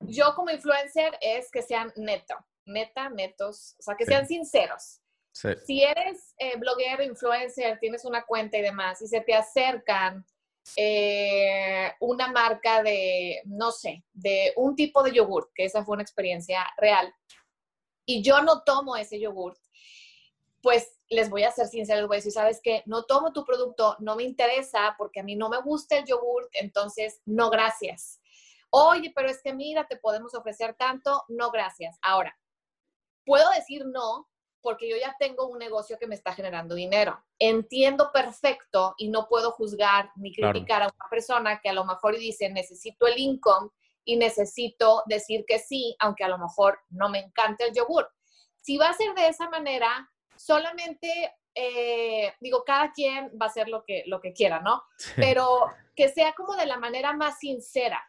[0.00, 2.34] yo como influencer es que sean neto,
[2.66, 5.00] neta, netos, o sea, que sean sinceros.
[5.32, 10.26] Si eres eh, bloguero, influencer, tienes una cuenta y demás, y se te acercan
[10.76, 16.02] eh, una marca de, no sé, de un tipo de yogurt, que esa fue una
[16.02, 17.12] experiencia real,
[18.04, 19.58] y yo no tomo ese yogurt,
[20.60, 23.44] pues les voy a ser sincera, les voy a decir, sabes que no tomo tu
[23.44, 28.20] producto, no me interesa porque a mí no me gusta el yogurt, entonces no gracias.
[28.70, 31.98] Oye, pero es que mira, te podemos ofrecer tanto, no gracias.
[32.02, 32.36] Ahora,
[33.24, 34.28] puedo decir no
[34.62, 37.22] porque yo ya tengo un negocio que me está generando dinero.
[37.38, 42.16] Entiendo perfecto y no puedo juzgar ni criticar a una persona que a lo mejor
[42.16, 43.70] dice, necesito el income
[44.04, 48.08] y necesito decir que sí, aunque a lo mejor no me encanta el yogur.
[48.60, 53.68] Si va a ser de esa manera, solamente, eh, digo, cada quien va a hacer
[53.68, 54.82] lo que, lo que quiera, ¿no?
[55.16, 58.02] Pero que sea como de la manera más sincera.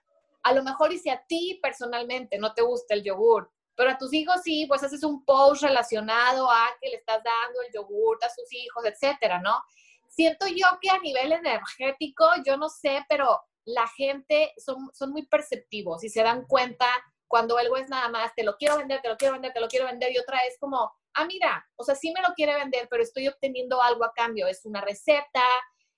[0.44, 3.98] A lo mejor y si a ti personalmente no te gusta el yogur, pero a
[3.98, 8.18] tus hijos sí, pues haces un post relacionado a que le estás dando el yogur
[8.24, 9.64] a sus hijos, etcétera, ¿no?
[10.08, 15.26] Siento yo que a nivel energético, yo no sé, pero la gente son, son muy
[15.26, 16.86] perceptivos y se dan cuenta
[17.28, 19.68] cuando algo es nada más, te lo quiero vender, te lo quiero vender, te lo
[19.68, 22.88] quiero vender, y otra es como, ah, mira, o sea, sí me lo quiere vender,
[22.90, 25.44] pero estoy obteniendo algo a cambio, es una receta,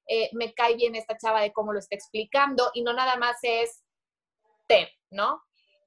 [0.08, 3.38] eh, me cae bien esta chava de cómo lo está explicando, y no nada más
[3.41, 3.84] es
[4.67, 5.43] te, ¿no?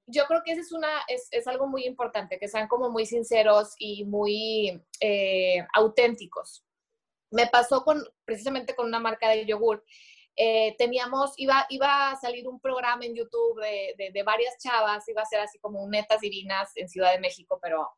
[0.07, 3.05] Yo creo que eso es, una, es, es algo muy importante, que sean como muy
[3.05, 6.65] sinceros y muy eh, auténticos.
[7.31, 9.85] Me pasó con, precisamente con una marca de yogur
[10.41, 15.21] eh, teníamos, iba, iba a salir un programa en YouTube de, de, varias chavas, iba
[15.21, 17.91] a ser así como Netas Divinas en Ciudad de México, pero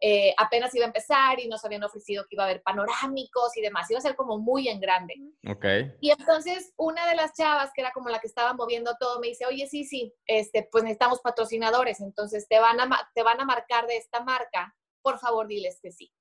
[0.00, 3.62] eh, apenas iba a empezar y nos habían ofrecido que iba a haber panorámicos y
[3.62, 5.14] demás, iba a ser como muy en grande.
[5.48, 5.92] Okay.
[6.00, 9.28] Y entonces una de las chavas, que era como la que estaba moviendo todo, me
[9.28, 13.44] dice, oye, sí, sí, este, pues necesitamos patrocinadores, entonces te van, a, te van a
[13.44, 16.12] marcar de esta marca, por favor diles que sí.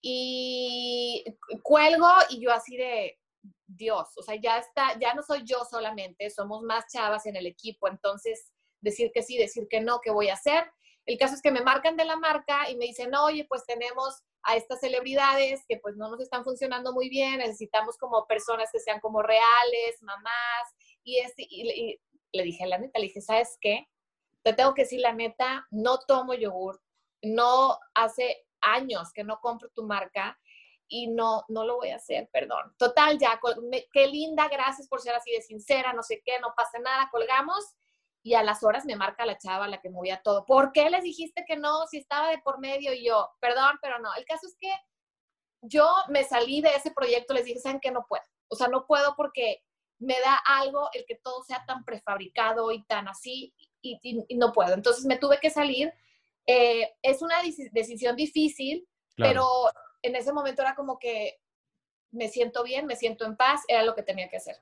[0.00, 1.24] Y
[1.62, 3.18] cuelgo y yo así de,
[3.66, 7.46] Dios, o sea, ya está, ya no soy yo solamente, somos más chavas en el
[7.46, 10.70] equipo, entonces decir que sí, decir que no, ¿qué voy a hacer?
[11.06, 14.22] El caso es que me marcan de la marca y me dicen, oye, pues tenemos
[14.42, 18.80] a estas celebridades que pues no nos están funcionando muy bien, necesitamos como personas que
[18.80, 21.46] sean como reales, mamás, y, este,
[22.32, 23.86] le dije, la neta, le dije, ¿sabes qué?
[24.42, 26.80] Te tengo que decir la neta, no tomo yogur,
[27.22, 30.38] no hace años que no compro tu marca,
[30.88, 32.74] y no, no lo voy a hacer, perdón.
[32.78, 33.40] Total, ya,
[33.92, 37.64] qué linda, gracias por ser así de sincera, no sé qué, no pasa nada, colgamos.
[38.24, 40.46] Y a las horas me marca la chava, la que movía todo.
[40.46, 41.86] ¿Por qué les dijiste que no?
[41.86, 44.08] Si estaba de por medio y yo, perdón, pero no.
[44.16, 44.72] El caso es que
[45.60, 47.90] yo me salí de ese proyecto, les dije, ¿saben qué?
[47.90, 48.24] No puedo.
[48.48, 49.62] O sea, no puedo porque
[49.98, 54.74] me da algo el que todo sea tan prefabricado y tan así y, no puedo.
[54.74, 55.92] Entonces me tuve que salir.
[56.46, 57.36] Eh, es una
[57.72, 59.46] decisión difícil, pero
[60.02, 61.40] en ese momento era como que
[62.14, 64.56] me siento bien, me siento en paz, era lo que tenía que hacer.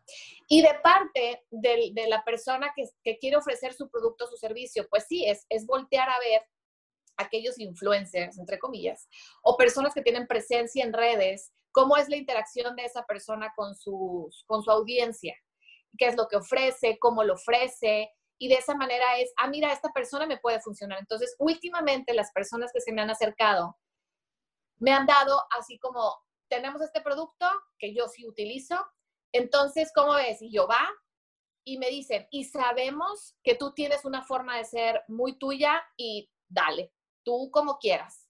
[0.48, 5.26] Y de parte de, la persona que, quiere ofrecer su producto su servicio, pues sí,
[5.26, 6.42] es, es voltear a ver
[7.16, 9.08] aquellos influencers, entre comillas,
[9.42, 13.74] o personas que tienen presencia en redes, cómo es la interacción de esa persona con
[13.74, 15.34] su, con su audiencia,
[15.98, 19.72] qué es lo que ofrece, cómo lo ofrece, y de esa manera es, ah, mira,
[19.72, 20.98] esta persona me puede funcionar.
[20.98, 23.76] Entonces, últimamente las personas que se me han acercado
[24.78, 26.12] me han dado así como,
[26.52, 27.46] tenemos este producto
[27.78, 28.76] que yo sí utilizo,
[29.32, 30.42] entonces, ¿cómo ves?
[30.42, 30.86] Y yo va
[31.64, 36.30] y me dicen, y sabemos que tú tienes una forma de ser muy tuya y
[36.50, 36.92] dale,
[37.24, 38.28] tú como quieras.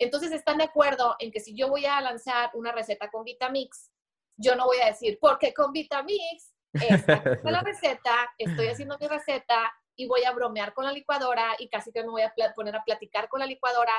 [0.00, 3.92] Entonces están de acuerdo en que si yo voy a lanzar una receta con Vitamix,
[4.36, 9.06] yo no voy a decir, porque con Vitamix, esta es la receta, estoy haciendo mi
[9.06, 12.74] receta y voy a bromear con la licuadora y casi que me voy a poner
[12.74, 13.92] a platicar con la licuadora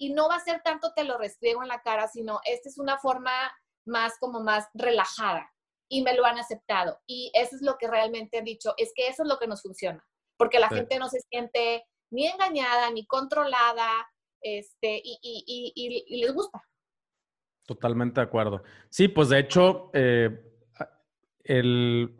[0.00, 2.78] y no va a ser tanto te lo restriego en la cara, sino esta es
[2.78, 3.30] una forma
[3.84, 5.52] más como más relajada
[5.90, 6.98] y me lo han aceptado.
[7.06, 9.62] Y eso es lo que realmente han dicho, es que eso es lo que nos
[9.62, 10.02] funciona,
[10.38, 13.88] porque la gente no se siente ni engañada, ni controlada,
[14.40, 15.72] este, y, y,
[16.08, 16.62] y, les gusta.
[17.66, 18.62] Totalmente de acuerdo.
[18.88, 20.30] Sí, pues de hecho, eh,
[21.44, 22.16] el,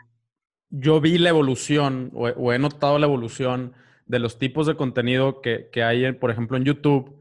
[0.68, 5.70] yo vi la evolución o, he notado la evolución de los tipos de contenido que,
[5.70, 7.19] que hay, por ejemplo, en YouTube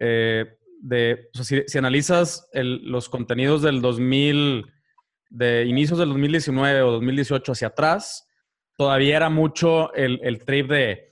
[0.00, 4.66] eh, de, si, analizas los contenidos del 2000,
[5.28, 8.28] de inicios del 2019 o 2018 hacia atrás,
[8.76, 11.10] todavía era mucho el, el trip de,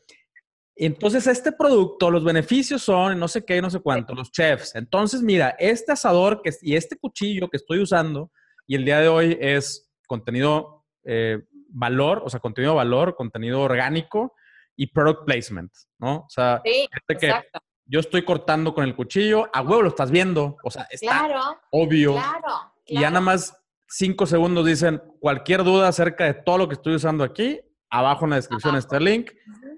[0.81, 4.77] entonces este producto, los beneficios son no sé qué, no sé cuánto, los chefs.
[4.77, 8.31] Entonces, mira, este asador que, y este cuchillo que estoy usando,
[8.66, 14.35] y el día de hoy es contenido eh, valor, o sea, contenido valor, contenido orgánico
[14.77, 16.18] y product placement, ¿no?
[16.18, 17.35] O sea, sí, que
[17.88, 22.14] yo estoy cortando con el cuchillo, a huevo lo estás viendo, o sea, está obvio.
[22.14, 23.57] Claro, Y ya nada más
[23.88, 28.31] cinco segundos dicen cualquier duda acerca de todo lo que estoy usando aquí, abajo en
[28.31, 29.31] la descripción está el link.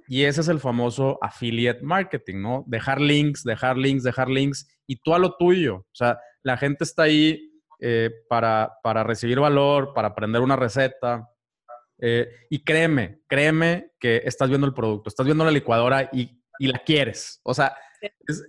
[0.09, 2.65] Y ese es el famoso affiliate marketing, ¿no?
[2.67, 5.77] Dejar links, dejar links, dejar links y tú a lo tuyo.
[5.77, 11.29] O sea, la gente está ahí eh, para, para recibir valor, para aprender una receta.
[12.01, 16.67] Eh, y créeme, créeme que estás viendo el producto, estás viendo la licuadora y, y
[16.67, 17.41] la quieres.
[17.45, 17.77] O sea,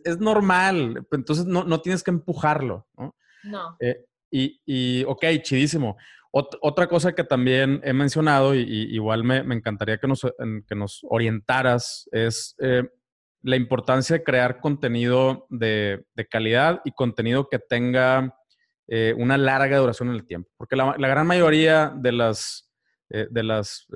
[0.04, 3.16] es, normal, entonces no, no, tienes que empujarlo, ¿no?
[3.44, 3.78] No.
[3.80, 5.98] Eh, y, y, ok, chidísimo.
[6.32, 10.22] otra cosa que también he mencionado, y, igual me, me, encantaría que nos,
[10.68, 12.84] que nos orientaras, es eh,
[13.42, 18.38] la importancia de crear contenido de, de calidad y contenido que tenga
[18.88, 20.50] eh, una larga duración en el tiempo.
[20.58, 22.70] Porque la, la gran mayoría de las,
[23.10, 23.88] de las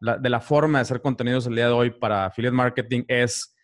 [0.00, 3.54] de la forma de hacer contenidos el día de hoy para affiliate marketing es,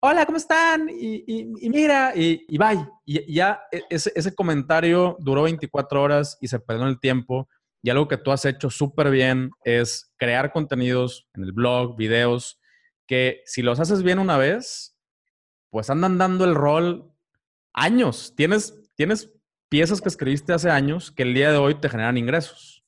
[0.00, 0.88] hola, ¿cómo están?
[0.90, 2.86] Y, mira, y, y bye.
[3.04, 7.48] Y ya e, ese, ese, comentario duró 24 horas y se perdió el tiempo.
[7.82, 12.60] Y algo que tú has hecho súper bien es crear contenidos en el blog, videos,
[13.06, 14.96] que si los haces bien una vez,
[15.70, 17.12] pues andan dando el rol
[17.72, 18.34] años.
[18.36, 19.30] Tienes, tienes
[19.68, 22.84] piezas que escribiste hace años que el día de hoy te generan ingresos.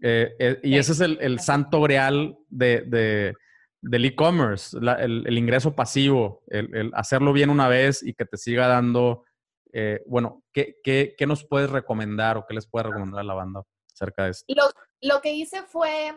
[0.00, 3.34] Eh, eh, y ese es el, santo grial de,
[3.82, 9.24] del e-commerce, el, ingreso pasivo, el, hacerlo bien una vez y que te siga dando,
[9.72, 13.34] eh, bueno, ¿qué, ¿qué, qué, nos puedes recomendar o qué les puedes recomendar a la
[13.34, 13.62] banda
[13.92, 14.54] acerca de esto?
[14.54, 14.70] Lo,
[15.00, 16.14] lo que hice fue,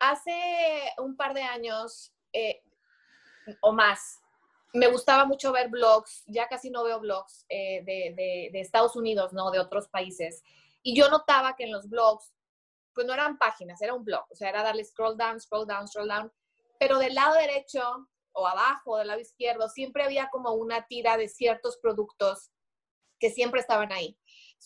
[0.00, 0.32] hace
[0.98, 2.12] un par de años
[3.60, 4.20] o más,
[4.74, 9.32] me gustaba mucho ver blogs, ya casi no veo blogs de, de, de Estados Unidos,
[9.32, 9.50] ¿no?
[9.52, 10.42] De otros países.
[10.82, 12.32] Y yo notaba que en los blogs,
[12.94, 15.88] pues no eran páginas, era un blog, o sea, era darle scroll down, scroll down,
[15.88, 16.32] scroll down,
[16.78, 21.28] pero del lado derecho o abajo, del lado izquierdo, siempre había como una tira de
[21.28, 22.50] ciertos productos
[23.18, 24.18] que siempre estaban ahí.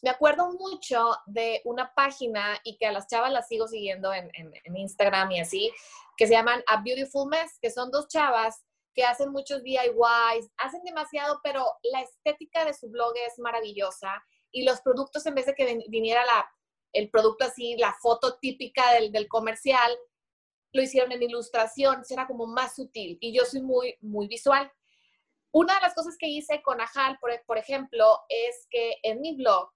[0.02, 4.30] Me acuerdo mucho de una página y que a las chavas las sigo siguiendo en,
[4.74, 5.72] Instagram y así,
[6.16, 8.64] que se llaman A Beautiful Mess, que son dos chavas
[8.94, 14.64] que hacen muchos DIYs, hacen demasiado, pero la estética de su blog es maravillosa y
[14.64, 16.50] los productos, en vez de que viniera la,
[16.92, 19.96] el producto así, la foto típica del, del comercial,
[20.72, 24.70] lo hicieron en ilustración, era como más sutil y yo soy muy, muy visual.
[25.52, 29.34] Una de las cosas que hice con Ajal, por, por ejemplo, es que en mi
[29.36, 29.70] blog,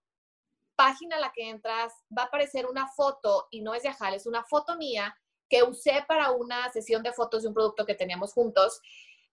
[0.76, 4.14] página a la que entras, va a aparecer una foto y no es de Ajal,
[4.14, 5.16] es una foto mía
[5.48, 8.80] que usé para una sesión de fotos de un producto que teníamos juntos.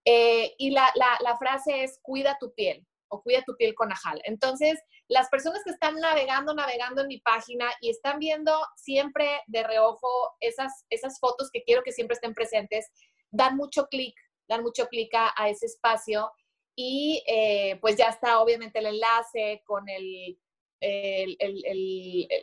[0.04, 4.22] Eh, y la, la, frase es, cuida tu piel o cuida tu piel con Ajal.
[4.24, 9.64] Entonces, las personas que están navegando, navegando en mi página y están viendo siempre de
[9.64, 12.88] reojo esas, esas fotos que quiero que siempre estén presentes,
[13.32, 14.16] dan mucho clic,
[14.48, 16.32] dan mucho clic a, ese espacio
[16.76, 20.40] y eh, pues ya está obviamente el enlace con el,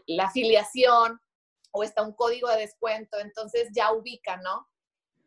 [0.06, 1.20] la afiliación
[1.72, 4.68] o está un código de descuento, entonces ya ubican, ¿no?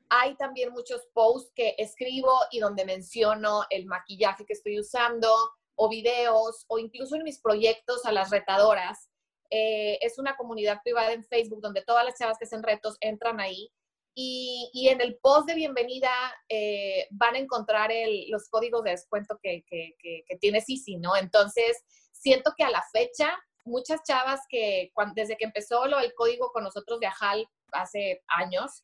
[0.10, 5.34] Hay también muchos posts que escribo y donde menciono el maquillaje que estoy usando
[5.76, 9.10] o videos o incluso en mis proyectos a las retadoras.
[9.50, 13.40] Eh, es una comunidad privada en Facebook donde todas las chavas que hacen retos entran
[13.40, 13.72] ahí
[14.20, 16.10] y, y en el post de bienvenida
[16.50, 17.92] eh, van a encontrar
[18.30, 21.16] los códigos de descuento que, que, que, tiene Sisi, ¿no?
[21.16, 21.84] Entonces,
[22.14, 26.64] siento que a la fecha, muchas chavas que desde que empezó lo, el código con
[26.64, 28.84] nosotros de Ajal hace años,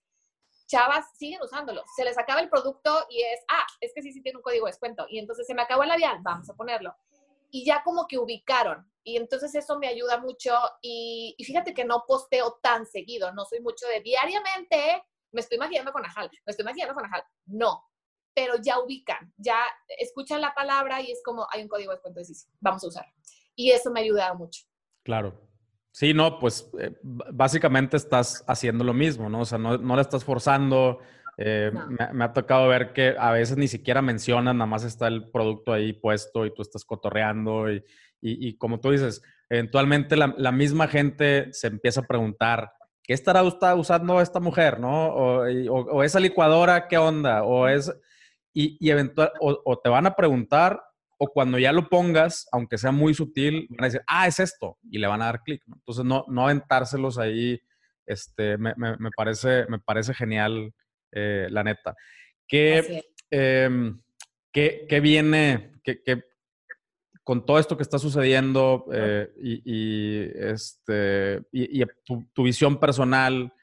[0.73, 1.83] chavas siguen usándolo.
[1.95, 4.65] Se les acaba el producto y es, ah, es que sí, sí tiene un código
[4.65, 5.05] de descuento.
[5.07, 6.95] Y entonces se me acabó el labial, vamos a ponerlo.
[7.51, 8.91] Y ya como que ubicaron.
[9.03, 10.57] Y entonces eso me ayuda mucho.
[10.81, 13.31] Y, fíjate que no posteo tan seguido.
[13.33, 17.23] No soy mucho de diariamente, me estoy maquillando con ajal, me estoy maquillando con ajal.
[17.45, 17.83] No.
[18.33, 19.59] Pero ya ubican, ya
[19.99, 23.05] escuchan la palabra y es como, hay un código de descuento, sí, vamos a usar.
[23.55, 24.63] Y eso me ha ayudado mucho.
[25.03, 25.39] Claro,
[25.93, 29.41] Sí, no, pues eh, básicamente estás haciendo lo mismo, ¿no?
[29.41, 30.97] O sea, no, no le estás forzando.
[31.37, 31.71] Eh,
[32.11, 35.71] me, ha tocado ver que a veces ni siquiera mencionan, nada más está el producto
[35.71, 37.83] ahí puesto y tú estás cotorreando y,
[38.21, 42.71] y, como tú dices, eventualmente la, la, misma gente se empieza a preguntar,
[43.03, 45.07] ¿qué estará usando esta mujer, no?
[45.09, 47.43] O, o, esa licuadora, ¿qué onda?
[47.43, 47.93] O es...
[48.51, 50.81] Y, y eventual, o te van a preguntar
[51.23, 54.77] o cuando ya lo pongas, aunque sea muy sutil, van a decir, ah, es esto,
[54.91, 55.63] y le van a dar clic.
[55.67, 57.61] Entonces, no, no aventárselos ahí,
[58.05, 60.73] este, me, me, parece, me parece genial,
[61.13, 61.95] eh, la neta.
[62.45, 63.93] ¿Qué, eh,
[64.51, 66.03] ¿qué, viene que,
[67.23, 71.85] con todo esto que está sucediendo eh, y, este, y,
[72.33, 73.53] tu, visión personal?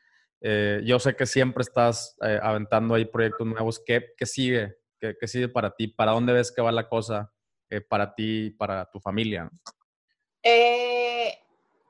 [0.40, 3.82] Eh, yo sé que siempre estás aventando ahí proyectos nuevos.
[3.84, 4.76] ¿Qué, qué sigue?
[4.98, 5.88] ¿Qué, ¿Qué, sigue para ti?
[5.88, 7.30] ¿Para dónde ves que va la cosa?
[7.70, 9.48] Eh, para ti para tu familia?
[10.42, 11.38] Eh,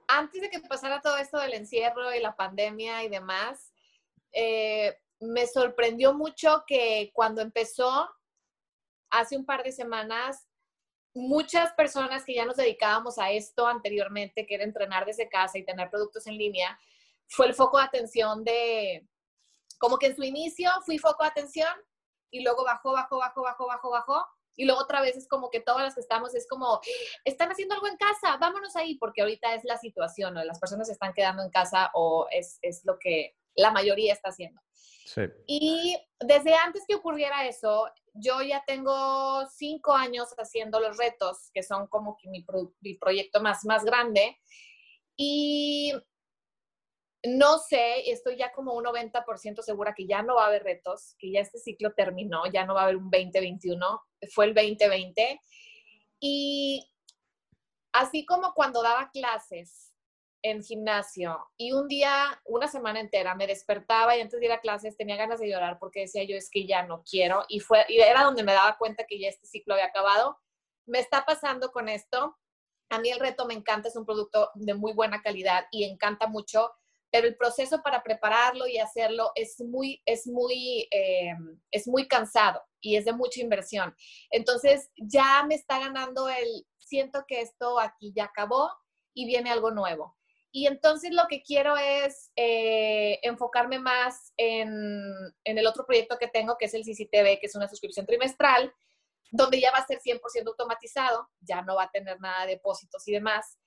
[0.07, 3.73] antes de que pasara todo esto del encierro y la pandemia y demás,
[4.33, 8.11] eh, me sorprendió mucho que cuando empezó,
[9.09, 10.47] hace un par de semanas,
[11.15, 15.65] muchas personas que ya nos dedicábamos a esto anteriormente, que era entrenar desde casa y
[15.65, 16.79] tener productos en línea,
[17.27, 19.09] fue el foco de atención de,
[19.79, 21.73] como que en su inicio fui foco de atención
[22.31, 25.61] y luego bajó, bajó, bajó, bajó, bajó, bajó y luego otra vez es como que
[25.61, 26.81] todas las que estamos es como,
[27.25, 30.45] están haciendo algo en casa, vámonos ahí, porque ahorita es la situación, ¿no?
[30.45, 34.31] Las personas se están quedando en casa o es, es lo que la mayoría está
[34.31, 34.61] haciendo.
[35.05, 35.23] Sí.
[35.47, 41.63] Y desde antes que ocurriera eso, yo ya tengo cinco años haciendo los retos, que
[41.63, 42.45] son como que mi,
[42.81, 44.39] mi proyecto más, más grande.
[45.17, 45.93] Y
[47.25, 51.15] no sé, estoy ya como un 90% segura que ya no va a haber retos,
[51.19, 54.03] que ya este ciclo terminó, ya no va a haber un 2021,
[54.33, 55.41] fue el 2020.
[56.21, 56.91] Y
[57.93, 59.93] así como cuando daba clases
[60.43, 64.61] en gimnasio y un día, una semana entera, me despertaba y antes de ir a
[64.61, 67.85] clases tenía ganas de llorar porque decía yo es que ya no quiero y fue
[67.89, 70.39] y era donde me daba cuenta que ya este ciclo había acabado.
[70.87, 72.37] Me está pasando con esto.
[72.89, 76.27] A mí el reto me encanta, es un producto de muy buena calidad y encanta
[76.27, 76.73] mucho,
[77.11, 81.35] pero el proceso para prepararlo y hacerlo es muy, es muy, eh,
[81.71, 83.95] es muy cansado y es de mucha inversión.
[84.31, 88.71] Entonces ya me está ganando el, siento que esto aquí ya acabó
[89.15, 90.17] y viene algo nuevo.
[90.53, 94.69] Y entonces lo que quiero es eh, enfocarme más en,
[95.45, 98.73] en, el otro proyecto que tengo, que es el CCTV, que es una suscripción trimestral,
[99.31, 103.07] donde ya va a ser 100% automatizado, ya no va a tener nada de depósitos
[103.07, 103.59] y demás.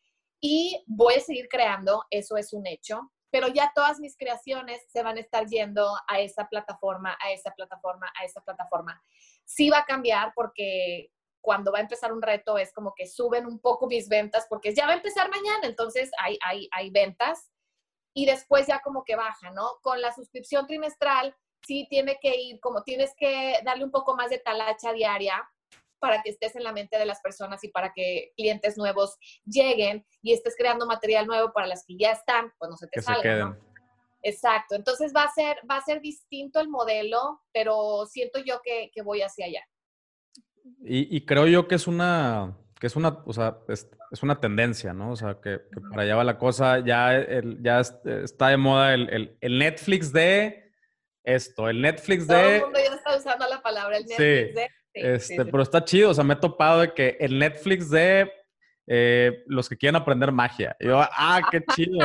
[0.42, 5.02] Y voy a seguir creando, eso es un hecho pero ya todas mis creaciones se
[5.02, 9.02] van a estar yendo a esa plataforma, a esa plataforma, a esa plataforma.
[9.44, 11.10] Sí va a cambiar porque
[11.42, 14.76] cuando va a empezar un reto es como que suben un poco mis ventas porque
[14.76, 17.50] ya va a empezar mañana, entonces hay, hay, hay ventas
[18.14, 19.80] y después ya como que baja, ¿no?
[19.82, 24.30] Con la suscripción trimestral sí tiene que ir, como tienes que darle un poco más
[24.30, 25.44] de talacha diaria
[26.04, 30.06] para que estés en la mente de las personas y para que clientes nuevos lleguen
[30.22, 33.58] y estés creando material nuevo para las que ya están, pues no se te salga,
[34.22, 38.92] Exacto, entonces va a ser, va a ser distinto el modelo, pero siento yo que,
[38.94, 39.62] que voy hacia allá.
[40.86, 43.88] Y, creo yo que es una, que es una, o sea, es,
[44.22, 45.12] una tendencia, ¿no?
[45.12, 47.26] O sea, que, para allá va la cosa, ya,
[47.62, 50.72] ya está de moda el, el, Netflix de
[51.24, 52.34] esto, el Netflix de...
[52.34, 56.12] Todo el mundo ya está usando la palabra, el Netflix de este, Pero está chido,
[56.12, 58.32] o sea, me he topado de que el Netflix de
[58.88, 60.76] eh, los que quieren aprender magia.
[60.80, 62.00] yo, ah, qué chido.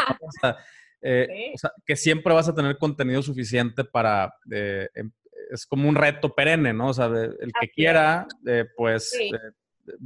[1.03, 4.33] Eh, o, sea, que siempre vas a tener contenido suficiente para...
[4.51, 5.11] Eh, em,
[5.51, 6.89] es como un reto perenne, ¿no?
[6.89, 8.27] O sea, el que quiera,
[8.77, 9.17] pues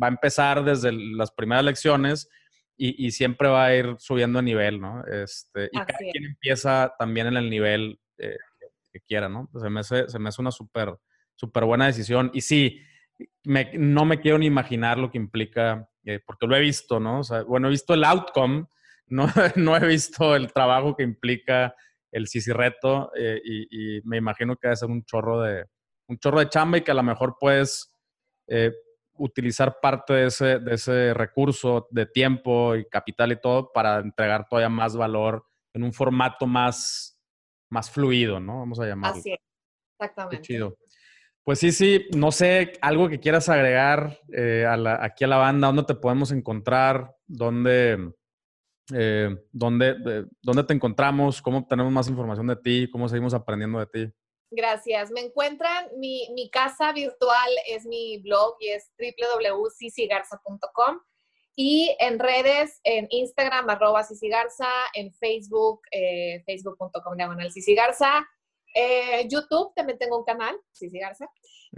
[0.01, 2.29] va a empezar desde las primeras lecciones
[2.77, 5.05] y, siempre va a ir subiendo de nivel, ¿no?
[5.05, 9.51] Este, y cada quien empieza también en el nivel que quiera, ¿no?
[9.61, 10.95] se, me hace, se me hace una súper
[11.35, 12.31] súper buena decisión.
[12.35, 12.81] Y sí,
[13.45, 17.21] no me quiero ni imaginar lo que implica, eh, porque lo he visto, ¿no?
[17.21, 18.67] O sea, bueno, he visto el outcome,
[19.07, 19.27] no,
[19.57, 21.75] no he visto el trabajo que implica
[22.11, 25.67] el Sisi reto eh, y, me imagino que va a ser un chorro de,
[26.09, 27.91] un chorro de chamba y que a lo mejor puedes
[28.47, 28.73] eh,
[29.15, 34.47] utilizar parte de ese, de ese recurso de tiempo y capital y todo para entregar
[34.47, 37.19] todavía más valor en un formato más,
[37.71, 38.59] más fluido, ¿no?
[38.59, 39.19] Vamos a llamarlo.
[39.19, 39.39] Así es,
[39.99, 40.37] exactamente.
[40.37, 40.77] Qué chido.
[41.45, 44.65] Pues sí, sí, no sé, algo que quieras agregar eh,
[45.01, 48.13] aquí a la banda, dónde te podemos encontrar, dónde,
[48.95, 49.97] eh, dónde,
[50.69, 54.13] te encontramos, cómo obtenemos más información de ti, cómo seguimos aprendiendo de ti.
[54.53, 55.11] Gracias.
[55.11, 61.01] Me encuentran, mi, casa virtual es mi blog y es www.cicigarza.com
[61.57, 68.25] y en redes, en Instagram, arroba cicigarza, en Facebook, eh, facebook.com diagonal cicigarza
[68.75, 71.27] eh, YouTube también tengo un canal, Cici Garza.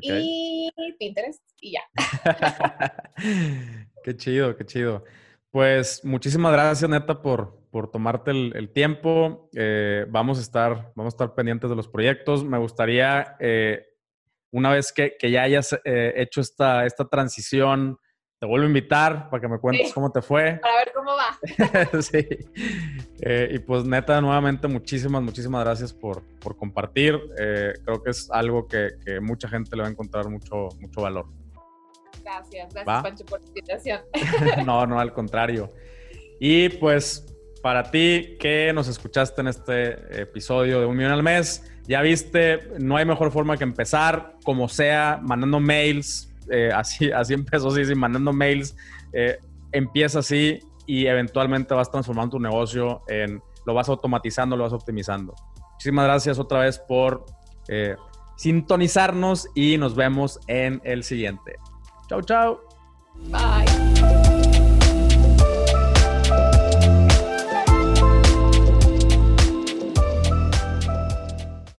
[0.00, 1.82] Y Pinterest y ya.
[4.02, 5.04] qué chido, qué chido.
[5.50, 9.48] Pues muchísimas gracias, neta, por, por tomarte el, tiempo.
[9.54, 12.44] Eh, vamos, a estar, vamos a estar pendientes de los proyectos.
[12.44, 13.86] Me gustaría, eh,
[14.50, 17.98] una vez que, que ya hayas hecho esta, esta transición
[18.38, 20.54] te vuelvo a invitar para que me cuentes cómo te fue.
[20.62, 22.02] Para ver cómo va.
[22.02, 22.26] sí.
[23.20, 27.18] Eh, y pues neta, nuevamente, muchísimas, muchísimas gracias por, por compartir.
[27.38, 31.00] Eh, creo que es algo que, que, mucha gente le va a encontrar mucho, mucho
[31.00, 31.26] valor.
[32.22, 34.00] Gracias, gracias Pancho por la invitación.
[34.66, 35.72] no, no, al contrario.
[36.40, 37.26] Y pues
[37.62, 42.68] para ti que nos escuchaste en este episodio de Un Millón al Mes, ya viste,
[42.78, 47.94] no hay mejor forma que empezar, como sea, mandando mails, eh, así, así empezó sí,
[47.94, 48.76] mandando mails,
[49.12, 49.38] eh,
[49.72, 55.34] empieza así y eventualmente vas transformando tu negocio en, lo vas automatizando, lo vas optimizando.
[55.72, 57.24] Muchísimas gracias otra vez por
[57.68, 57.96] eh,
[58.36, 61.56] sintonizarnos y nos vemos en el siguiente.
[62.08, 62.60] Chau, chau.
[63.30, 64.33] Bye.